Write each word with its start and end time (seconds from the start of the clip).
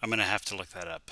I'm 0.00 0.10
going 0.10 0.20
to 0.20 0.24
have 0.24 0.44
to 0.46 0.56
look 0.56 0.68
that 0.70 0.86
up. 0.86 1.10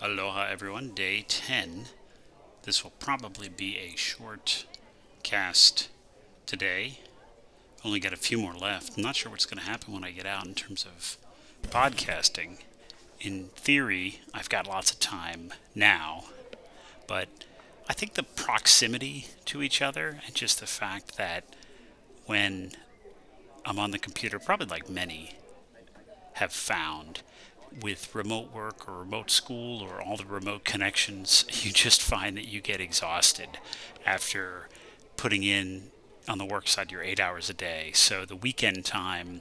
Aloha, 0.00 0.46
everyone. 0.50 0.92
Day 0.94 1.26
10. 1.28 1.84
This 2.62 2.82
will 2.82 2.92
probably 2.98 3.50
be 3.50 3.76
a 3.76 3.96
short 3.96 4.64
cast 5.22 5.90
today. 6.46 7.00
Only 7.84 8.00
got 8.00 8.14
a 8.14 8.16
few 8.16 8.38
more 8.38 8.54
left. 8.54 8.96
I'm 8.96 9.02
not 9.02 9.16
sure 9.16 9.30
what's 9.30 9.44
going 9.44 9.58
to 9.60 9.70
happen 9.70 9.92
when 9.92 10.04
I 10.04 10.12
get 10.12 10.24
out 10.24 10.46
in 10.46 10.54
terms 10.54 10.86
of 10.86 11.18
podcasting. 11.70 12.56
In 13.20 13.48
theory, 13.54 14.20
I've 14.32 14.48
got 14.48 14.66
lots 14.66 14.90
of 14.92 14.98
time 15.00 15.52
now, 15.74 16.24
but 17.06 17.28
I 17.88 17.92
think 17.92 18.14
the 18.14 18.22
proximity 18.22 19.26
to 19.46 19.62
each 19.62 19.82
other 19.82 20.20
and 20.24 20.34
just 20.34 20.60
the 20.60 20.66
fact 20.66 21.16
that 21.16 21.44
when 22.26 22.72
I'm 23.64 23.78
on 23.78 23.90
the 23.90 23.98
computer, 23.98 24.38
probably 24.38 24.66
like 24.66 24.88
many 24.88 25.34
have 26.34 26.52
found, 26.52 27.22
with 27.82 28.14
remote 28.14 28.52
work 28.52 28.88
or 28.88 29.00
remote 29.00 29.30
school 29.30 29.82
or 29.82 30.00
all 30.02 30.16
the 30.16 30.24
remote 30.24 30.64
connections, 30.64 31.44
you 31.64 31.72
just 31.72 32.02
find 32.02 32.36
that 32.36 32.48
you 32.48 32.60
get 32.60 32.80
exhausted 32.80 33.58
after 34.04 34.68
putting 35.16 35.42
in 35.42 35.90
on 36.28 36.38
the 36.38 36.44
work 36.44 36.68
side 36.68 36.90
your 36.90 37.02
eight 37.02 37.20
hours 37.20 37.50
a 37.50 37.54
day. 37.54 37.90
So 37.94 38.24
the 38.24 38.36
weekend 38.36 38.84
time 38.84 39.40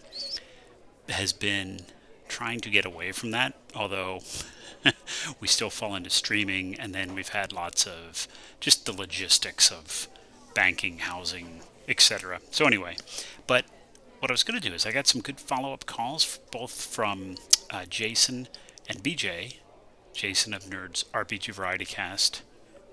has 1.10 1.34
been 1.34 1.82
trying 2.30 2.62
to 2.62 2.70
get 2.70 2.86
away 2.86 3.12
from 3.12 3.32
that, 3.32 3.56
although 3.76 4.22
we 5.42 5.48
still 5.48 5.70
fall 5.70 5.96
into 5.96 6.10
streaming, 6.10 6.80
and 6.80 6.94
then 6.94 7.14
we've 7.14 7.30
had 7.30 7.52
lots 7.52 7.86
of 7.86 8.28
just 8.60 8.86
the 8.86 8.94
logistics 8.94 9.72
of 9.72 10.08
banking, 10.54 11.00
housing, 11.00 11.62
etc. 11.88 12.40
So 12.52 12.66
anyway, 12.66 12.96
but 13.48 13.66
what 14.20 14.32
I 14.32 14.34
was 14.34 14.44
going 14.44 14.60
to 14.60 14.70
do 14.70 14.74
is 14.74 14.86
I 14.86 14.92
got 14.92 15.08
some 15.08 15.22
good 15.22 15.40
follow-up 15.40 15.86
calls, 15.86 16.40
both 16.52 16.86
from 16.86 17.36
uh, 17.70 17.86
Jason 17.90 18.48
and 18.88 19.04
BJ. 19.04 19.56
Jason 20.20 20.54
of 20.54 20.66
Nerds 20.66 21.06
RPG 21.14 21.54
Variety 21.54 21.86
Cast, 21.86 22.42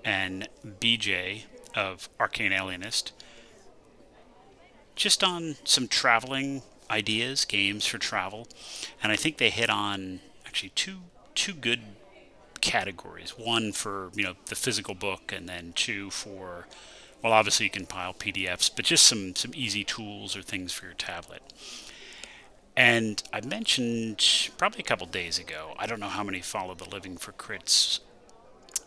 and 0.05 0.47
BJ 0.63 1.43
of 1.75 2.07
Arcane 2.21 2.53
Alienist. 2.53 3.11
Just 4.95 5.25
on 5.25 5.57
some 5.65 5.89
traveling 5.89 6.61
ideas, 6.89 7.45
games 7.45 7.85
for 7.85 7.97
travel, 7.97 8.47
and 9.01 9.11
I 9.11 9.15
think 9.15 9.37
they 9.37 9.49
hit 9.49 9.69
on 9.69 10.19
actually 10.45 10.69
two 10.69 10.97
two 11.35 11.53
good 11.53 11.81
categories. 12.61 13.31
One 13.37 13.71
for 13.71 14.11
you 14.15 14.23
know 14.23 14.33
the 14.47 14.55
physical 14.55 14.95
book, 14.95 15.33
and 15.35 15.47
then 15.47 15.73
two 15.75 16.09
for 16.09 16.67
well, 17.21 17.33
obviously 17.33 17.65
you 17.65 17.69
can 17.69 17.85
pile 17.85 18.13
PDFs, 18.13 18.71
but 18.75 18.85
just 18.85 19.05
some 19.05 19.35
some 19.35 19.51
easy 19.55 19.83
tools 19.83 20.35
or 20.35 20.41
things 20.41 20.73
for 20.73 20.85
your 20.85 20.93
tablet. 20.93 21.41
And 22.75 23.23
I 23.33 23.41
mentioned 23.41 24.51
probably 24.57 24.81
a 24.81 24.83
couple 24.83 25.07
days 25.07 25.39
ago. 25.39 25.73
I 25.79 25.87
don't 25.87 25.99
know 25.99 26.09
how 26.09 26.23
many 26.23 26.41
follow 26.41 26.75
the 26.75 26.87
Living 26.87 27.17
for 27.17 27.31
Crits 27.31 28.01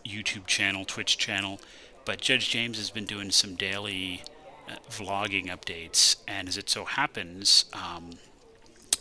YouTube 0.07 0.47
channel, 0.47 0.85
Twitch 0.85 1.19
channel, 1.19 1.61
but 2.05 2.21
Judge 2.21 2.51
James 2.51 2.79
has 2.79 2.91
been 2.91 3.05
doing 3.05 3.33
some 3.33 3.57
daily 3.57 4.23
vlogging 4.91 5.47
updates, 5.47 6.17
and 6.27 6.49
as 6.49 6.57
it 6.57 6.69
so 6.69 6.85
happens, 6.85 7.65
um, 7.73 8.11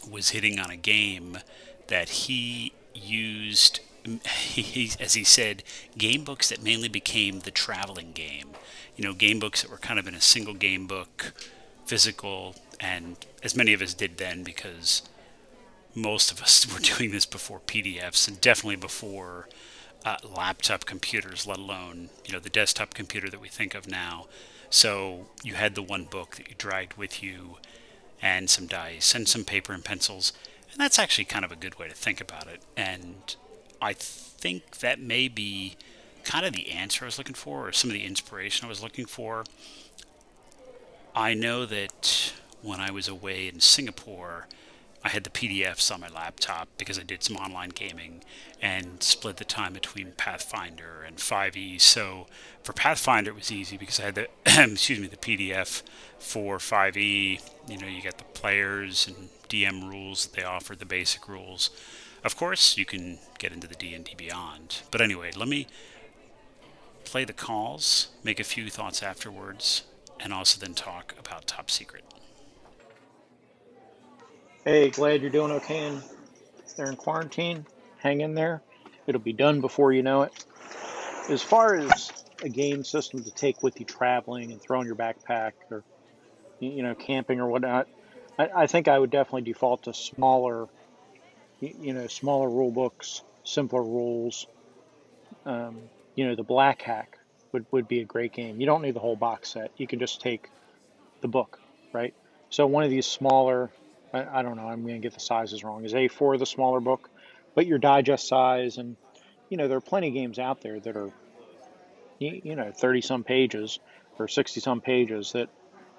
was 0.09 0.29
hitting 0.29 0.59
on 0.59 0.69
a 0.69 0.75
game 0.75 1.39
that 1.87 2.09
he 2.09 2.73
used 2.93 3.79
he, 4.25 4.91
as 4.99 5.13
he 5.13 5.23
said, 5.23 5.63
game 5.97 6.23
books 6.23 6.49
that 6.49 6.63
mainly 6.63 6.87
became 6.87 7.41
the 7.41 7.51
traveling 7.51 8.11
game. 8.11 8.49
You 8.95 9.03
know, 9.03 9.13
game 9.13 9.39
books 9.39 9.61
that 9.61 9.71
were 9.71 9.77
kind 9.77 9.99
of 9.99 10.07
in 10.07 10.15
a 10.15 10.21
single 10.21 10.53
game 10.53 10.87
book, 10.87 11.33
physical, 11.85 12.55
and 12.79 13.17
as 13.43 13.55
many 13.55 13.73
of 13.73 13.81
us 13.81 13.93
did 13.93 14.17
then 14.17 14.43
because 14.43 15.03
most 15.95 16.31
of 16.31 16.41
us 16.41 16.65
were 16.73 16.79
doing 16.79 17.11
this 17.11 17.25
before 17.25 17.59
PDFs 17.59 18.27
and 18.27 18.39
definitely 18.41 18.75
before 18.75 19.47
uh, 20.05 20.17
laptop 20.23 20.85
computers, 20.85 21.45
let 21.45 21.57
alone, 21.57 22.09
you 22.25 22.33
know, 22.33 22.39
the 22.39 22.49
desktop 22.49 22.93
computer 22.93 23.29
that 23.29 23.41
we 23.41 23.49
think 23.49 23.75
of 23.75 23.87
now. 23.87 24.27
So 24.69 25.27
you 25.43 25.55
had 25.55 25.75
the 25.75 25.81
one 25.81 26.05
book 26.05 26.35
that 26.35 26.49
you 26.49 26.55
dragged 26.57 26.93
with 26.97 27.23
you 27.23 27.57
and 28.21 28.49
some 28.49 28.67
dice 28.67 29.15
and 29.15 29.27
some 29.27 29.43
paper 29.43 29.73
and 29.73 29.83
pencils. 29.83 30.33
And 30.71 30.79
that's 30.79 30.99
actually 30.99 31.25
kind 31.25 31.43
of 31.43 31.51
a 31.51 31.55
good 31.55 31.79
way 31.79 31.87
to 31.87 31.95
think 31.95 32.21
about 32.21 32.47
it. 32.47 32.61
And 32.77 33.35
I 33.81 33.93
think 33.93 34.79
that 34.79 34.99
may 34.99 35.27
be 35.27 35.77
kind 36.23 36.45
of 36.45 36.53
the 36.53 36.69
answer 36.71 37.05
I 37.05 37.07
was 37.07 37.17
looking 37.17 37.33
for, 37.33 37.67
or 37.67 37.71
some 37.71 37.89
of 37.89 37.93
the 37.93 38.05
inspiration 38.05 38.65
I 38.65 38.69
was 38.69 38.83
looking 38.83 39.05
for. 39.05 39.45
I 41.15 41.33
know 41.33 41.65
that 41.65 42.33
when 42.61 42.79
I 42.79 42.91
was 42.91 43.07
away 43.07 43.47
in 43.47 43.61
Singapore, 43.61 44.47
I 45.03 45.09
had 45.09 45.23
the 45.23 45.29
PDFs 45.29 45.93
on 45.93 46.01
my 46.01 46.09
laptop 46.09 46.67
because 46.77 46.99
I 46.99 47.03
did 47.03 47.23
some 47.23 47.37
online 47.37 47.69
gaming 47.69 48.21
and 48.61 49.01
split 49.01 49.37
the 49.37 49.45
time 49.45 49.73
between 49.73 50.11
Pathfinder 50.17 51.03
and 51.07 51.17
5e. 51.17 51.79
So 51.79 52.27
for 52.63 52.73
Pathfinder, 52.73 53.31
it 53.31 53.35
was 53.35 53.51
easy 53.51 53.77
because 53.77 53.99
I 53.99 54.05
had 54.05 54.15
the 54.15 54.27
excuse 54.45 54.99
me 54.99 55.07
the 55.07 55.15
PDF 55.15 55.83
for 56.19 56.57
5e. 56.57 57.41
You 57.67 57.77
know, 57.77 57.87
you 57.87 58.01
got 58.01 58.17
the 58.17 58.25
players 58.25 59.07
and 59.07 59.29
DM 59.47 59.89
rules 59.89 60.25
that 60.25 60.35
they 60.35 60.43
offer, 60.43 60.75
the 60.75 60.85
basic 60.85 61.29
rules. 61.29 61.69
Of 62.23 62.35
course, 62.35 62.77
you 62.77 62.85
can 62.85 63.19
get 63.37 63.53
into 63.53 63.67
the 63.67 63.75
D&D 63.75 64.13
Beyond. 64.17 64.81
But 64.91 64.99
anyway, 64.99 65.31
let 65.35 65.47
me 65.47 65.67
play 67.05 67.23
the 67.23 67.33
calls, 67.33 68.09
make 68.23 68.39
a 68.39 68.43
few 68.43 68.69
thoughts 68.69 69.01
afterwards, 69.01 69.83
and 70.19 70.33
also 70.33 70.59
then 70.59 70.73
talk 70.73 71.15
about 71.17 71.47
Top 71.47 71.71
Secret. 71.71 72.03
Hey, 74.69 74.91
glad 74.91 75.21
you're 75.21 75.31
doing 75.31 75.51
okay 75.53 75.87
And 75.87 76.03
they're 76.77 76.91
in 76.91 76.95
quarantine. 76.95 77.65
Hang 77.97 78.21
in 78.21 78.35
there. 78.35 78.61
It'll 79.07 79.19
be 79.19 79.33
done 79.33 79.61
before 79.61 79.91
you 79.91 80.03
know 80.03 80.21
it. 80.21 80.45
As 81.27 81.41
far 81.41 81.73
as 81.73 82.11
a 82.43 82.49
game 82.49 82.83
system 82.83 83.23
to 83.23 83.31
take 83.31 83.63
with 83.63 83.79
you 83.79 83.87
traveling 83.87 84.51
and 84.51 84.61
throw 84.61 84.79
in 84.79 84.85
your 84.85 84.95
backpack 84.95 85.53
or 85.71 85.83
you 86.59 86.83
know 86.83 86.93
camping 86.93 87.39
or 87.39 87.47
whatnot, 87.47 87.87
I, 88.37 88.49
I 88.57 88.67
think 88.67 88.87
I 88.87 88.99
would 88.99 89.09
definitely 89.09 89.41
default 89.41 89.85
to 89.85 89.93
smaller 89.95 90.67
you 91.61 91.93
know, 91.93 92.05
smaller 92.05 92.47
rule 92.47 92.69
books, 92.69 93.23
simpler 93.43 93.81
rules. 93.81 94.45
Um, 95.47 95.79
you 96.13 96.27
know, 96.27 96.35
the 96.35 96.43
Black 96.43 96.83
Hack 96.83 97.17
would, 97.53 97.65
would 97.71 97.87
be 97.87 98.01
a 98.01 98.05
great 98.05 98.33
game. 98.33 98.61
You 98.61 98.67
don't 98.67 98.83
need 98.83 98.93
the 98.93 98.99
whole 98.99 99.15
box 99.15 99.49
set. 99.49 99.71
You 99.77 99.87
can 99.87 99.97
just 99.97 100.21
take 100.21 100.47
the 101.21 101.27
book, 101.27 101.59
right? 101.91 102.13
So 102.51 102.67
one 102.67 102.83
of 102.83 102.91
these 102.91 103.07
smaller, 103.07 103.71
I, 104.13 104.39
I 104.39 104.41
don't 104.41 104.57
know, 104.57 104.67
I'm 104.67 104.83
going 104.83 104.95
to 104.95 105.05
get 105.05 105.13
the 105.13 105.19
sizes 105.19 105.63
wrong, 105.63 105.85
is 105.85 105.93
A4 105.93 106.39
the 106.39 106.45
smaller 106.45 106.79
book, 106.79 107.09
but 107.55 107.67
your 107.67 107.77
digest 107.77 108.27
size, 108.27 108.77
and, 108.77 108.95
you 109.49 109.57
know, 109.57 109.67
there 109.67 109.77
are 109.77 109.81
plenty 109.81 110.09
of 110.09 110.13
games 110.13 110.39
out 110.39 110.61
there 110.61 110.79
that 110.79 110.95
are, 110.95 111.11
you, 112.19 112.41
you 112.43 112.55
know, 112.55 112.71
30 112.71 113.01
some 113.01 113.23
pages 113.23 113.79
or 114.17 114.27
60 114.27 114.59
some 114.59 114.81
pages 114.81 115.33
that, 115.33 115.49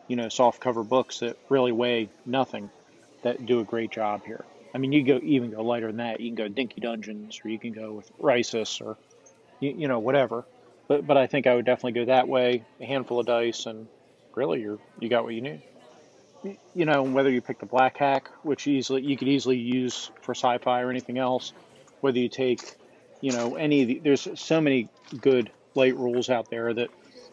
you 0.08 0.16
know, 0.16 0.28
soft 0.28 0.60
cover 0.60 0.82
books 0.82 1.20
that 1.20 1.36
really 1.48 1.72
weigh 1.72 2.08
nothing 2.26 2.70
that 3.22 3.44
do 3.46 3.60
a 3.60 3.64
great 3.64 3.90
job 3.90 4.24
here. 4.24 4.44
I 4.74 4.78
mean, 4.78 4.92
you 4.92 5.04
go 5.04 5.20
even 5.22 5.50
go 5.50 5.62
lighter 5.62 5.88
than 5.88 5.98
that. 5.98 6.20
You 6.20 6.28
can 6.28 6.36
go 6.36 6.48
Dinky 6.48 6.80
Dungeons, 6.80 7.40
or 7.44 7.48
you 7.48 7.58
can 7.58 7.72
go 7.72 7.92
with 7.92 8.10
Risus, 8.18 8.80
or 8.80 8.96
you, 9.58 9.74
you 9.76 9.88
know 9.88 9.98
whatever. 9.98 10.44
But 10.88 11.06
but 11.06 11.16
I 11.16 11.26
think 11.26 11.46
I 11.46 11.54
would 11.54 11.64
definitely 11.64 12.00
go 12.00 12.04
that 12.06 12.28
way. 12.28 12.64
A 12.80 12.84
handful 12.84 13.20
of 13.20 13.26
dice, 13.26 13.66
and 13.66 13.88
really, 14.34 14.60
you're 14.60 14.78
you 15.00 15.08
got 15.08 15.24
what 15.24 15.34
you 15.34 15.40
need. 15.40 15.62
You 16.74 16.86
know, 16.86 17.02
whether 17.02 17.30
you 17.30 17.40
pick 17.40 17.58
the 17.58 17.66
Black 17.66 17.98
Hack, 17.98 18.30
which 18.42 18.66
easily 18.66 19.02
you 19.02 19.16
could 19.16 19.28
easily 19.28 19.58
use 19.58 20.10
for 20.22 20.34
sci-fi 20.34 20.80
or 20.80 20.90
anything 20.90 21.18
else, 21.18 21.52
whether 22.00 22.18
you 22.18 22.28
take, 22.28 22.76
you 23.20 23.32
know, 23.32 23.56
any 23.56 23.84
the, 23.84 23.98
there's 23.98 24.26
so 24.40 24.60
many 24.60 24.88
good 25.20 25.50
light 25.74 25.96
rules 25.96 26.30
out 26.30 26.48
there 26.50 26.72
that 26.72 26.88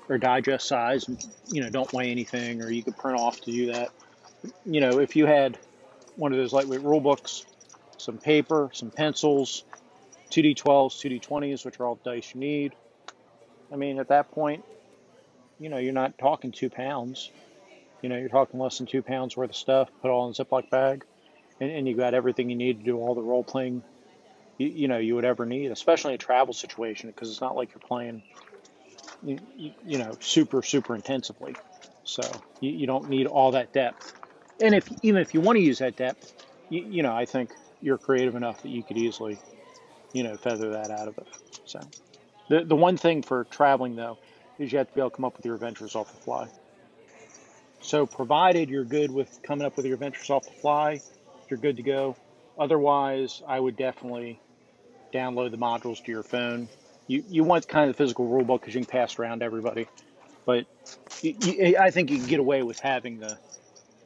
are 0.10 0.18
digest 0.18 0.68
size 0.68 1.08
and 1.08 1.26
you 1.48 1.62
know 1.62 1.70
don't 1.70 1.92
weigh 1.94 2.12
anything, 2.12 2.62
or 2.62 2.70
you 2.70 2.84
could 2.84 2.98
print 2.98 3.18
off 3.18 3.40
to 3.42 3.52
do 3.52 3.72
that. 3.72 3.90
You 4.66 4.82
know, 4.82 5.00
if 5.00 5.16
you 5.16 5.26
had 5.26 5.58
one 6.16 6.34
of 6.34 6.38
those 6.38 6.52
lightweight 6.52 6.82
rule 6.82 7.00
books, 7.00 7.46
some 7.98 8.18
paper, 8.18 8.70
some 8.74 8.92
pencils, 8.92 9.64
2d12s, 10.32 11.22
2d20s, 11.22 11.66
which 11.66 11.80
are 11.80 11.86
all 11.86 12.00
dice 12.04 12.34
you 12.34 12.42
need. 12.42 12.74
I 13.72 13.76
mean, 13.76 14.00
at 14.00 14.10
that 14.10 14.32
point, 14.32 14.64
you 15.60 15.70
know, 15.70 15.78
you're 15.78 15.94
not 15.94 16.18
talking 16.18 16.52
two 16.52 16.70
pounds. 16.70 17.32
You 18.02 18.10
know, 18.10 18.18
you're 18.18 18.30
talking 18.30 18.60
less 18.60 18.78
than 18.78 18.88
two 18.88 19.02
pounds 19.02 19.36
worth 19.36 19.50
of 19.50 19.56
stuff, 19.56 19.90
put 20.02 20.12
all 20.12 20.28
in 20.28 20.32
a 20.32 20.34
Ziploc 20.34 20.70
bag, 20.70 21.04
and, 21.60 21.72
and 21.72 21.88
you 21.88 21.96
got 21.96 22.14
everything 22.14 22.50
you 22.50 22.56
need 22.56 22.80
to 22.80 22.86
do 22.86 22.98
all 22.98 23.16
the 23.16 23.22
role 23.22 23.44
playing 23.44 23.84
you, 24.58 24.68
you 24.68 24.88
know 24.88 24.98
you 24.98 25.16
would 25.16 25.26
ever 25.26 25.46
need, 25.46 25.72
especially 25.72 26.14
a 26.14 26.18
travel 26.18 26.54
situation, 26.54 27.10
because 27.10 27.30
it's 27.30 27.42
not 27.42 27.56
like 27.56 27.70
you're 27.74 27.88
playing, 27.88 28.24
you, 29.24 29.40
you, 29.86 29.98
know, 29.98 30.16
super 30.20 30.62
super 30.62 30.96
intensively. 30.96 31.56
So 32.04 32.22
you, 32.62 32.72
you 32.72 32.88
don't 32.88 33.10
need 33.10 33.28
all 33.28 33.52
that 33.52 33.74
depth 33.74 34.14
and 34.60 34.74
if 34.74 34.90
even 35.04 35.22
if 35.22 35.34
you 35.34 35.42
want 35.42 35.58
to 35.58 35.64
use 35.64 35.80
that 35.80 35.96
depth, 35.96 36.34
you, 36.70 36.82
you 36.82 37.04
know, 37.04 37.16
I 37.16 37.26
think 37.26 37.52
you're 37.82 37.98
creative 37.98 38.36
enough 38.36 38.62
that 38.64 38.70
you 38.70 38.84
could 38.84 38.98
easily, 38.98 39.38
you 40.14 40.24
know, 40.24 40.36
feather 40.38 40.72
that 40.72 40.90
out 40.90 41.08
of 41.08 41.18
it. 41.18 41.28
So, 41.66 41.80
the 42.50 42.64
the 42.64 42.76
one 42.76 42.98
thing 42.98 43.22
for 43.22 43.44
traveling 43.46 43.96
though 43.96 44.18
is 44.58 44.72
you 44.72 44.80
have 44.80 44.88
to 44.88 44.94
be 44.94 45.02
able 45.02 45.12
to 45.12 45.16
come 45.16 45.26
up 45.26 45.38
with 45.38 45.46
your 45.46 45.56
adventures 45.56 45.96
off 45.96 46.12
the 46.12 46.18
fly. 46.18 46.48
So, 47.82 48.06
provided 48.06 48.70
you're 48.70 48.84
good 48.84 49.12
with 49.12 49.40
coming 49.44 49.66
up 49.66 49.78
with 49.78 49.86
your 49.86 49.96
adventures 49.96 50.30
off 50.30 50.46
the 50.46 50.52
fly, 50.52 51.02
you're 51.50 51.60
good 51.60 51.78
to 51.78 51.84
go. 51.84 52.16
Otherwise, 52.58 53.42
I 53.48 53.60
would 53.60 53.78
definitely 53.78 54.40
download 55.14 55.52
the 55.52 55.58
modules 55.58 56.04
to 56.04 56.12
your 56.12 56.24
phone. 56.24 56.68
You 57.08 57.24
you 57.30 57.44
want 57.44 57.68
kind 57.68 57.90
of 57.90 57.96
the 57.96 58.04
physical 58.04 58.28
rule 58.28 58.44
book 58.44 58.62
because 58.62 58.76
you 58.76 58.82
can 58.82 58.90
pass 58.90 59.18
around 59.20 59.40
to 59.40 59.46
everybody, 59.46 59.88
but 60.46 60.66
you, 61.22 61.36
you, 61.42 61.78
I 61.78 61.92
think 61.92 62.10
you 62.10 62.18
can 62.18 62.28
get 62.28 62.40
away 62.40 62.64
with 62.64 62.80
having 62.80 63.20
the 63.20 63.38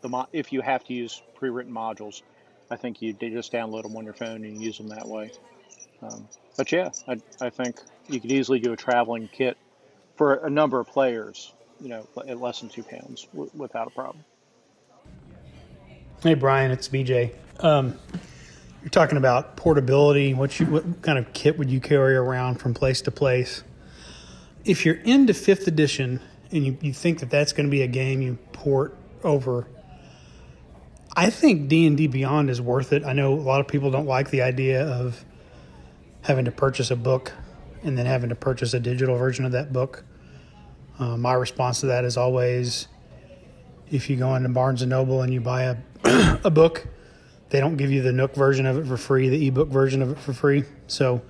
the 0.01 0.27
if 0.33 0.51
you 0.51 0.61
have 0.61 0.83
to 0.85 0.93
use 0.93 1.21
pre-written 1.35 1.73
modules. 1.73 2.21
I 2.69 2.77
think 2.77 3.01
you 3.01 3.13
just 3.13 3.51
download 3.51 3.83
them 3.83 3.95
on 3.97 4.05
your 4.05 4.13
phone 4.13 4.45
and 4.45 4.61
use 4.61 4.77
them 4.77 4.89
that 4.89 5.07
way. 5.07 5.31
Um, 6.01 6.27
but 6.57 6.71
yeah, 6.71 6.89
I, 7.07 7.21
I 7.39 7.49
think 7.49 7.79
you 8.07 8.19
could 8.19 8.31
easily 8.31 8.59
do 8.59 8.71
a 8.73 8.77
traveling 8.77 9.29
kit 9.31 9.57
for 10.15 10.35
a 10.35 10.49
number 10.49 10.79
of 10.79 10.87
players, 10.87 11.53
you 11.81 11.89
know, 11.89 12.07
at 12.27 12.39
less 12.39 12.59
than 12.59 12.69
two 12.69 12.83
pounds 12.83 13.27
w- 13.33 13.51
without 13.55 13.87
a 13.87 13.89
problem. 13.89 14.23
Hey 16.21 16.35
Brian, 16.35 16.71
it's 16.71 16.87
BJ. 16.87 17.33
Um, 17.59 17.97
you're 18.81 18.89
talking 18.89 19.17
about 19.17 19.57
portability. 19.57 20.33
What 20.33 20.59
you 20.59 20.67
what 20.67 21.01
kind 21.01 21.17
of 21.17 21.33
kit 21.33 21.57
would 21.57 21.69
you 21.69 21.79
carry 21.79 22.15
around 22.15 22.55
from 22.55 22.73
place 22.73 23.01
to 23.03 23.11
place? 23.11 23.63
If 24.63 24.85
you're 24.85 24.95
into 24.95 25.33
fifth 25.33 25.67
edition 25.67 26.19
and 26.51 26.65
you, 26.65 26.77
you 26.81 26.93
think 26.93 27.19
that 27.19 27.29
that's 27.29 27.53
going 27.53 27.65
to 27.65 27.71
be 27.71 27.81
a 27.81 27.87
game 27.87 28.21
you 28.21 28.37
port 28.53 28.95
over, 29.23 29.67
I 31.15 31.29
think 31.29 31.67
D 31.67 31.87
and 31.87 31.97
D 31.97 32.07
Beyond 32.07 32.49
is 32.49 32.61
worth 32.61 32.93
it. 32.93 33.03
I 33.03 33.13
know 33.13 33.33
a 33.33 33.35
lot 33.35 33.59
of 33.59 33.67
people 33.67 33.89
don't 33.89 34.07
like 34.07 34.29
the 34.29 34.43
idea 34.43 34.85
of 34.85 35.25
having 36.21 36.45
to 36.45 36.51
purchase 36.51 36.91
a 36.91 36.95
book 36.95 37.31
and 37.83 37.97
then 37.97 38.05
having 38.05 38.29
to 38.29 38.35
purchase 38.35 38.73
a 38.73 38.79
digital 38.79 39.17
version 39.17 39.45
of 39.45 39.51
that 39.53 39.73
book. 39.73 40.05
Uh, 41.01 41.17
my 41.17 41.33
response 41.33 41.79
to 41.79 41.87
that 41.87 42.05
is 42.05 42.15
always 42.15 42.87
if 43.89 44.07
you 44.07 44.15
go 44.17 44.35
into 44.35 44.49
Barnes 44.49 44.83
and 44.83 44.91
Noble 44.91 45.23
and 45.23 45.33
you 45.33 45.41
buy 45.41 45.63
a, 45.63 45.77
a 46.43 46.51
book, 46.51 46.87
they 47.49 47.59
don't 47.59 47.75
give 47.75 47.89
you 47.89 48.03
the 48.03 48.11
Nook 48.11 48.35
version 48.35 48.67
of 48.67 48.77
it 48.77 48.85
for 48.85 48.97
free, 48.97 49.27
the 49.27 49.47
ebook 49.47 49.69
version 49.69 50.03
of 50.03 50.11
it 50.11 50.19
for 50.19 50.31
free. 50.31 50.63
So 50.85 51.23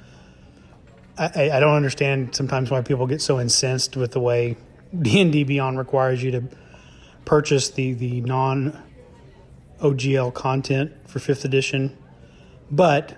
I, 1.18 1.52
I 1.52 1.60
don't 1.62 1.74
understand 1.74 2.36
sometimes 2.36 2.70
why 2.70 2.82
people 2.82 3.08
get 3.08 3.22
so 3.22 3.40
incensed 3.40 3.96
with 3.96 4.12
the 4.12 4.20
way 4.20 4.58
D&D 5.02 5.46
Beyond 5.46 5.78
requires 5.78 6.22
you 6.22 6.32
to 6.32 6.44
purchase 7.24 7.70
the, 7.70 7.94
the 7.94 8.20
non 8.20 8.78
OGL 9.80 10.34
content 10.34 10.92
for 11.08 11.20
fifth 11.20 11.46
edition, 11.46 11.98
but 12.70 13.18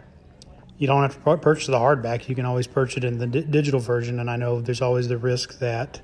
you 0.77 0.85
don't 0.85 1.01
have 1.01 1.15
to 1.15 1.37
purchase 1.37 1.65
the 1.65 1.79
hardback. 1.79 2.29
You 2.29 2.35
can 2.35 2.45
always 2.45 2.67
purchase 2.67 2.97
it 2.97 3.03
in 3.05 3.17
the 3.17 3.25
digital 3.25 3.79
version. 3.79 4.19
And 4.19 4.29
I 4.29 4.35
know 4.35 4.61
there's 4.61 4.81
always 4.81 5.07
the 5.07 5.17
risk 5.17 5.57
that 5.57 5.99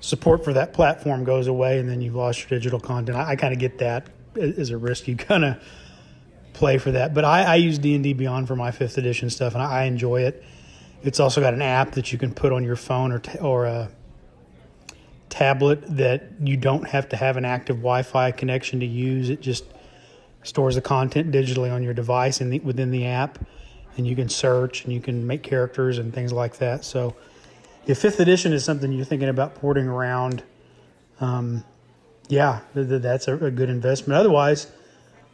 support 0.00 0.44
for 0.44 0.52
that 0.52 0.72
platform 0.72 1.24
goes 1.24 1.46
away 1.46 1.78
and 1.78 1.88
then 1.88 2.00
you've 2.00 2.14
lost 2.14 2.40
your 2.40 2.58
digital 2.58 2.80
content. 2.80 3.16
I, 3.16 3.30
I 3.30 3.36
kind 3.36 3.52
of 3.52 3.58
get 3.58 3.78
that 3.78 4.08
as 4.36 4.70
a 4.70 4.76
risk 4.76 5.08
you 5.08 5.16
kind 5.16 5.44
of 5.44 5.62
play 6.56 6.78
for 6.78 6.90
that. 6.92 7.14
But 7.14 7.24
I, 7.24 7.42
I 7.42 7.54
use 7.56 7.78
D 7.78 7.94
and 7.94 8.02
D 8.02 8.12
Beyond 8.12 8.48
for 8.48 8.56
my 8.56 8.70
fifth 8.70 8.98
edition 8.98 9.30
stuff, 9.30 9.54
and 9.54 9.62
I, 9.62 9.82
I, 9.82 9.84
enjoy 9.84 10.22
it. 10.22 10.42
It's 11.02 11.20
also 11.20 11.40
got 11.40 11.54
an 11.54 11.62
app 11.62 11.92
that 11.92 12.12
you 12.12 12.18
can 12.18 12.32
put 12.32 12.52
on 12.52 12.64
your 12.64 12.76
phone 12.76 13.12
or 13.12 13.22
or 13.40 13.66
a 13.66 13.90
tablet 15.28 15.84
that 15.96 16.30
you 16.40 16.56
don't 16.56 16.88
have 16.88 17.08
to 17.10 17.16
have 17.16 17.36
an 17.36 17.44
active 17.44 17.76
Wi-Fi 17.76 18.30
connection 18.32 18.80
to 18.80 18.86
use. 18.86 19.28
It 19.28 19.40
just 19.40 19.64
stores 20.42 20.76
the 20.76 20.80
content 20.80 21.30
digitally 21.30 21.72
on 21.72 21.82
your 21.82 21.92
device 21.92 22.40
and 22.40 22.62
within 22.64 22.90
the 22.90 23.06
app, 23.06 23.38
and 23.96 24.06
you 24.06 24.16
can 24.16 24.28
search 24.28 24.84
and 24.84 24.92
you 24.92 25.00
can 25.00 25.26
make 25.26 25.42
characters 25.42 25.98
and 25.98 26.12
things 26.12 26.32
like 26.32 26.58
that. 26.58 26.84
So, 26.84 27.14
if 27.86 27.98
fifth 27.98 28.20
edition 28.20 28.52
is 28.52 28.64
something 28.64 28.92
you're 28.92 29.04
thinking 29.04 29.28
about 29.28 29.54
porting 29.54 29.86
around, 29.86 30.42
um, 31.20 31.64
yeah, 32.28 32.60
th- 32.74 32.88
th- 32.88 33.02
that's 33.02 33.28
a, 33.28 33.36
a 33.36 33.50
good 33.50 33.70
investment. 33.70 34.18
Otherwise 34.18 34.70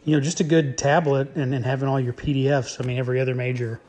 you 0.05 0.17
know, 0.17 0.21
just 0.21 0.41
a 0.41 0.45
good 0.45 0.77
tablet 0.77 1.35
and, 1.37 1.55
and 1.55 1.65
having 1.65 1.89
all 1.89 2.01
your 2.01 2.13
PDFs. 2.13 2.81
I 2.81 2.87
mean, 2.87 2.99
every 2.99 3.21
other 3.21 3.35
major 3.35 3.81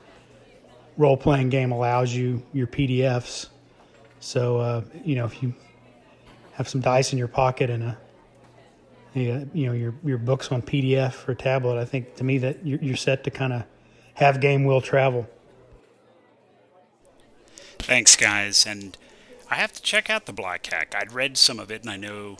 role 0.97 1.17
playing 1.17 1.49
game 1.49 1.71
allows 1.71 2.13
you 2.13 2.43
your 2.53 2.67
PDFs. 2.67 3.47
So, 4.19 4.57
uh, 4.57 4.81
you 5.03 5.15
know, 5.15 5.25
if 5.25 5.41
you 5.41 5.53
have 6.53 6.69
some 6.69 6.81
dice 6.81 7.11
in 7.11 7.17
your 7.17 7.27
pocket 7.27 7.69
and 7.69 7.83
a, 7.83 7.97
a 9.15 9.47
you 9.53 9.65
know, 9.65 9.73
your, 9.73 9.95
your 10.03 10.19
books 10.19 10.51
on 10.51 10.61
PDF 10.61 11.13
for 11.13 11.33
tablet, 11.33 11.79
I 11.79 11.85
think 11.85 12.15
to 12.17 12.23
me 12.23 12.37
that 12.39 12.65
you're, 12.65 12.79
you're 12.79 12.95
set 12.95 13.23
to 13.23 13.31
kind 13.31 13.53
of 13.53 13.63
have 14.13 14.39
game 14.39 14.65
will 14.65 14.81
travel. 14.81 15.27
Thanks, 17.83 18.15
guys. 18.15 18.65
And 18.65 18.97
I 19.49 19.55
have 19.55 19.73
to 19.73 19.81
check 19.81 20.09
out 20.09 20.25
the 20.25 20.33
Black 20.33 20.65
Hack. 20.65 20.95
I'd 20.97 21.11
read 21.11 21.37
some 21.37 21.59
of 21.59 21.71
it 21.71 21.81
and 21.81 21.89
I 21.89 21.97
know 21.97 22.37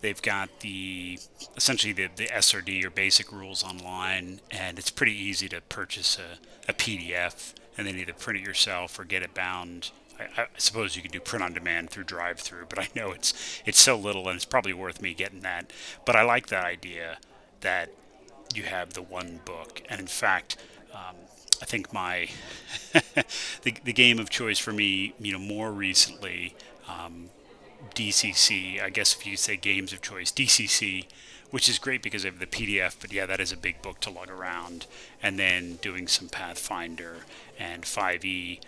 They've 0.00 0.22
got 0.22 0.60
the 0.60 1.18
essentially 1.56 1.92
the, 1.92 2.08
the 2.14 2.26
SRD 2.26 2.84
or 2.84 2.90
basic 2.90 3.32
rules 3.32 3.64
online, 3.64 4.40
and 4.50 4.78
it's 4.78 4.90
pretty 4.90 5.14
easy 5.14 5.48
to 5.48 5.60
purchase 5.62 6.18
a, 6.18 6.70
a 6.70 6.72
PDF 6.72 7.54
and 7.76 7.86
then 7.86 7.96
either 7.96 8.12
print 8.12 8.38
it 8.38 8.46
yourself 8.46 8.98
or 8.98 9.04
get 9.04 9.22
it 9.22 9.34
bound. 9.34 9.90
I, 10.18 10.42
I 10.42 10.46
suppose 10.58 10.96
you 10.96 11.02
can 11.02 11.10
do 11.10 11.20
print 11.20 11.42
on 11.42 11.54
demand 11.54 11.90
through 11.90 12.04
DriveThru, 12.04 12.68
but 12.68 12.78
I 12.78 12.88
know 12.94 13.12
it's 13.12 13.62
it's 13.64 13.80
so 13.80 13.96
little, 13.96 14.28
and 14.28 14.36
it's 14.36 14.44
probably 14.44 14.72
worth 14.72 15.00
me 15.00 15.14
getting 15.14 15.40
that. 15.40 15.72
But 16.04 16.14
I 16.14 16.22
like 16.22 16.48
that 16.48 16.64
idea 16.64 17.18
that 17.60 17.90
you 18.54 18.64
have 18.64 18.92
the 18.92 19.02
one 19.02 19.40
book, 19.44 19.82
and 19.88 20.00
in 20.00 20.06
fact. 20.06 20.56
Um, 20.94 21.16
I 21.62 21.64
think 21.64 21.92
my 21.92 22.28
the, 23.62 23.74
the 23.84 23.92
game 23.92 24.18
of 24.18 24.30
choice 24.30 24.58
for 24.58 24.72
me, 24.72 25.14
you 25.18 25.32
know, 25.32 25.38
more 25.38 25.72
recently 25.72 26.54
um, 26.88 27.30
DCC. 27.94 28.82
I 28.82 28.90
guess 28.90 29.14
if 29.14 29.26
you 29.26 29.36
say 29.36 29.56
games 29.56 29.92
of 29.92 30.02
choice, 30.02 30.32
DCC, 30.32 31.06
which 31.50 31.68
is 31.68 31.78
great 31.78 32.02
because 32.02 32.24
of 32.24 32.38
the 32.38 32.46
PDF. 32.46 32.96
But 33.00 33.12
yeah, 33.12 33.26
that 33.26 33.40
is 33.40 33.52
a 33.52 33.56
big 33.56 33.82
book 33.82 34.00
to 34.00 34.10
lug 34.10 34.30
around. 34.30 34.86
And 35.22 35.38
then 35.38 35.76
doing 35.76 36.06
some 36.08 36.28
Pathfinder 36.28 37.18
and 37.58 37.82
5e, 37.84 38.60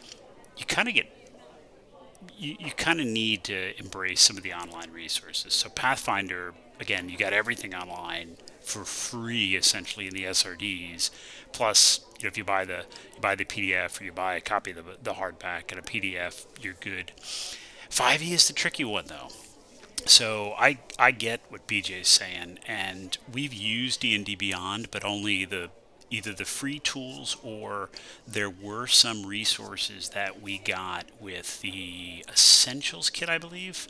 you 0.56 0.64
kind 0.66 0.88
of 0.88 0.94
get 0.94 1.10
you, 2.36 2.56
you 2.58 2.72
kind 2.72 3.00
of 3.00 3.06
need 3.06 3.44
to 3.44 3.78
embrace 3.78 4.20
some 4.20 4.36
of 4.36 4.42
the 4.42 4.52
online 4.52 4.90
resources. 4.90 5.54
So 5.54 5.68
Pathfinder, 5.68 6.52
again, 6.80 7.08
you 7.08 7.16
got 7.16 7.32
everything 7.32 7.74
online 7.74 8.36
for 8.68 8.84
free 8.84 9.56
essentially 9.56 10.06
in 10.06 10.14
the 10.14 10.24
SRDs. 10.24 11.10
Plus, 11.52 12.00
you 12.18 12.24
know, 12.24 12.28
if 12.28 12.36
you 12.36 12.44
buy 12.44 12.64
the 12.64 12.84
you 13.14 13.20
buy 13.20 13.34
the 13.34 13.44
PDF 13.44 14.00
or 14.00 14.04
you 14.04 14.12
buy 14.12 14.34
a 14.34 14.40
copy 14.40 14.70
of 14.72 14.76
the, 14.76 14.84
the 15.02 15.14
hardback 15.14 15.70
and 15.70 15.78
a 15.78 15.82
PDF, 15.82 16.46
you're 16.60 16.74
good. 16.80 17.12
5e 17.90 18.32
is 18.32 18.46
the 18.46 18.52
tricky 18.52 18.84
one 18.84 19.06
though. 19.06 19.28
So 20.06 20.54
I 20.58 20.78
I 20.98 21.10
get 21.10 21.40
what 21.48 21.66
BJ 21.66 22.02
is 22.02 22.08
saying, 22.08 22.58
and 22.66 23.16
we've 23.32 23.52
used 23.52 24.00
D 24.00 24.14
and 24.14 24.24
D 24.24 24.34
Beyond, 24.34 24.90
but 24.90 25.04
only 25.04 25.44
the 25.44 25.70
either 26.10 26.32
the 26.32 26.44
free 26.44 26.78
tools 26.78 27.36
or 27.42 27.90
there 28.26 28.48
were 28.48 28.86
some 28.86 29.26
resources 29.26 30.10
that 30.10 30.40
we 30.40 30.58
got 30.58 31.06
with 31.20 31.60
the 31.60 32.24
Essentials 32.28 33.10
kit, 33.10 33.28
I 33.28 33.38
believe. 33.38 33.88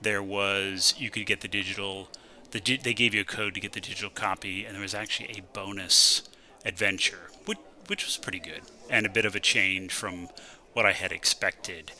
There 0.00 0.22
was 0.22 0.94
you 0.98 1.10
could 1.10 1.26
get 1.26 1.40
the 1.40 1.48
digital. 1.48 2.08
The, 2.50 2.76
they 2.82 2.94
gave 2.94 3.14
you 3.14 3.20
a 3.20 3.24
code 3.24 3.54
to 3.54 3.60
get 3.60 3.72
the 3.72 3.80
digital 3.80 4.10
copy, 4.10 4.64
and 4.64 4.74
there 4.74 4.82
was 4.82 4.94
actually 4.94 5.30
a 5.38 5.42
bonus 5.52 6.28
adventure, 6.64 7.30
which, 7.46 7.58
which 7.86 8.04
was 8.04 8.16
pretty 8.16 8.40
good 8.40 8.62
and 8.88 9.06
a 9.06 9.10
bit 9.10 9.24
of 9.24 9.34
a 9.34 9.40
change 9.40 9.92
from 9.92 10.28
what 10.72 10.84
I 10.84 10.92
had 10.92 11.12
expected 11.12 11.92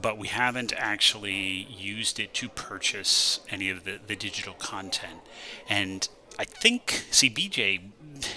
but 0.00 0.18
we 0.18 0.28
haven't 0.28 0.72
actually 0.76 1.66
used 1.70 2.20
it 2.20 2.34
to 2.34 2.48
purchase 2.48 3.40
any 3.50 3.70
of 3.70 3.84
the, 3.84 3.98
the 4.06 4.16
digital 4.16 4.54
content. 4.54 5.20
And 5.68 6.08
I 6.38 6.44
think, 6.44 7.06
see, 7.10 7.30
BJ, 7.30 7.80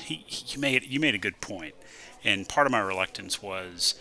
he, 0.06 0.16
he 0.28 0.60
made 0.60 0.84
you 0.86 1.00
made 1.00 1.16
a 1.16 1.20
good 1.20 1.42
point, 1.42 1.76
and 2.24 2.48
part 2.48 2.66
of 2.66 2.72
my 2.72 2.80
reluctance 2.80 3.42
was 3.42 3.96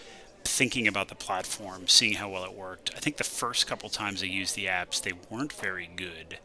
thinking 0.44 0.86
about 0.86 1.08
the 1.08 1.14
platform, 1.14 1.88
seeing 1.88 2.14
how 2.14 2.30
well 2.30 2.44
it 2.44 2.54
worked. 2.54 2.92
I 2.96 3.00
think 3.00 3.16
the 3.16 3.24
first 3.24 3.66
couple 3.66 3.88
times 3.88 4.22
I 4.22 4.26
used 4.26 4.54
the 4.54 4.66
apps, 4.66 5.02
they 5.02 5.12
weren't 5.30 5.52
very 5.52 5.90
good 5.94 6.38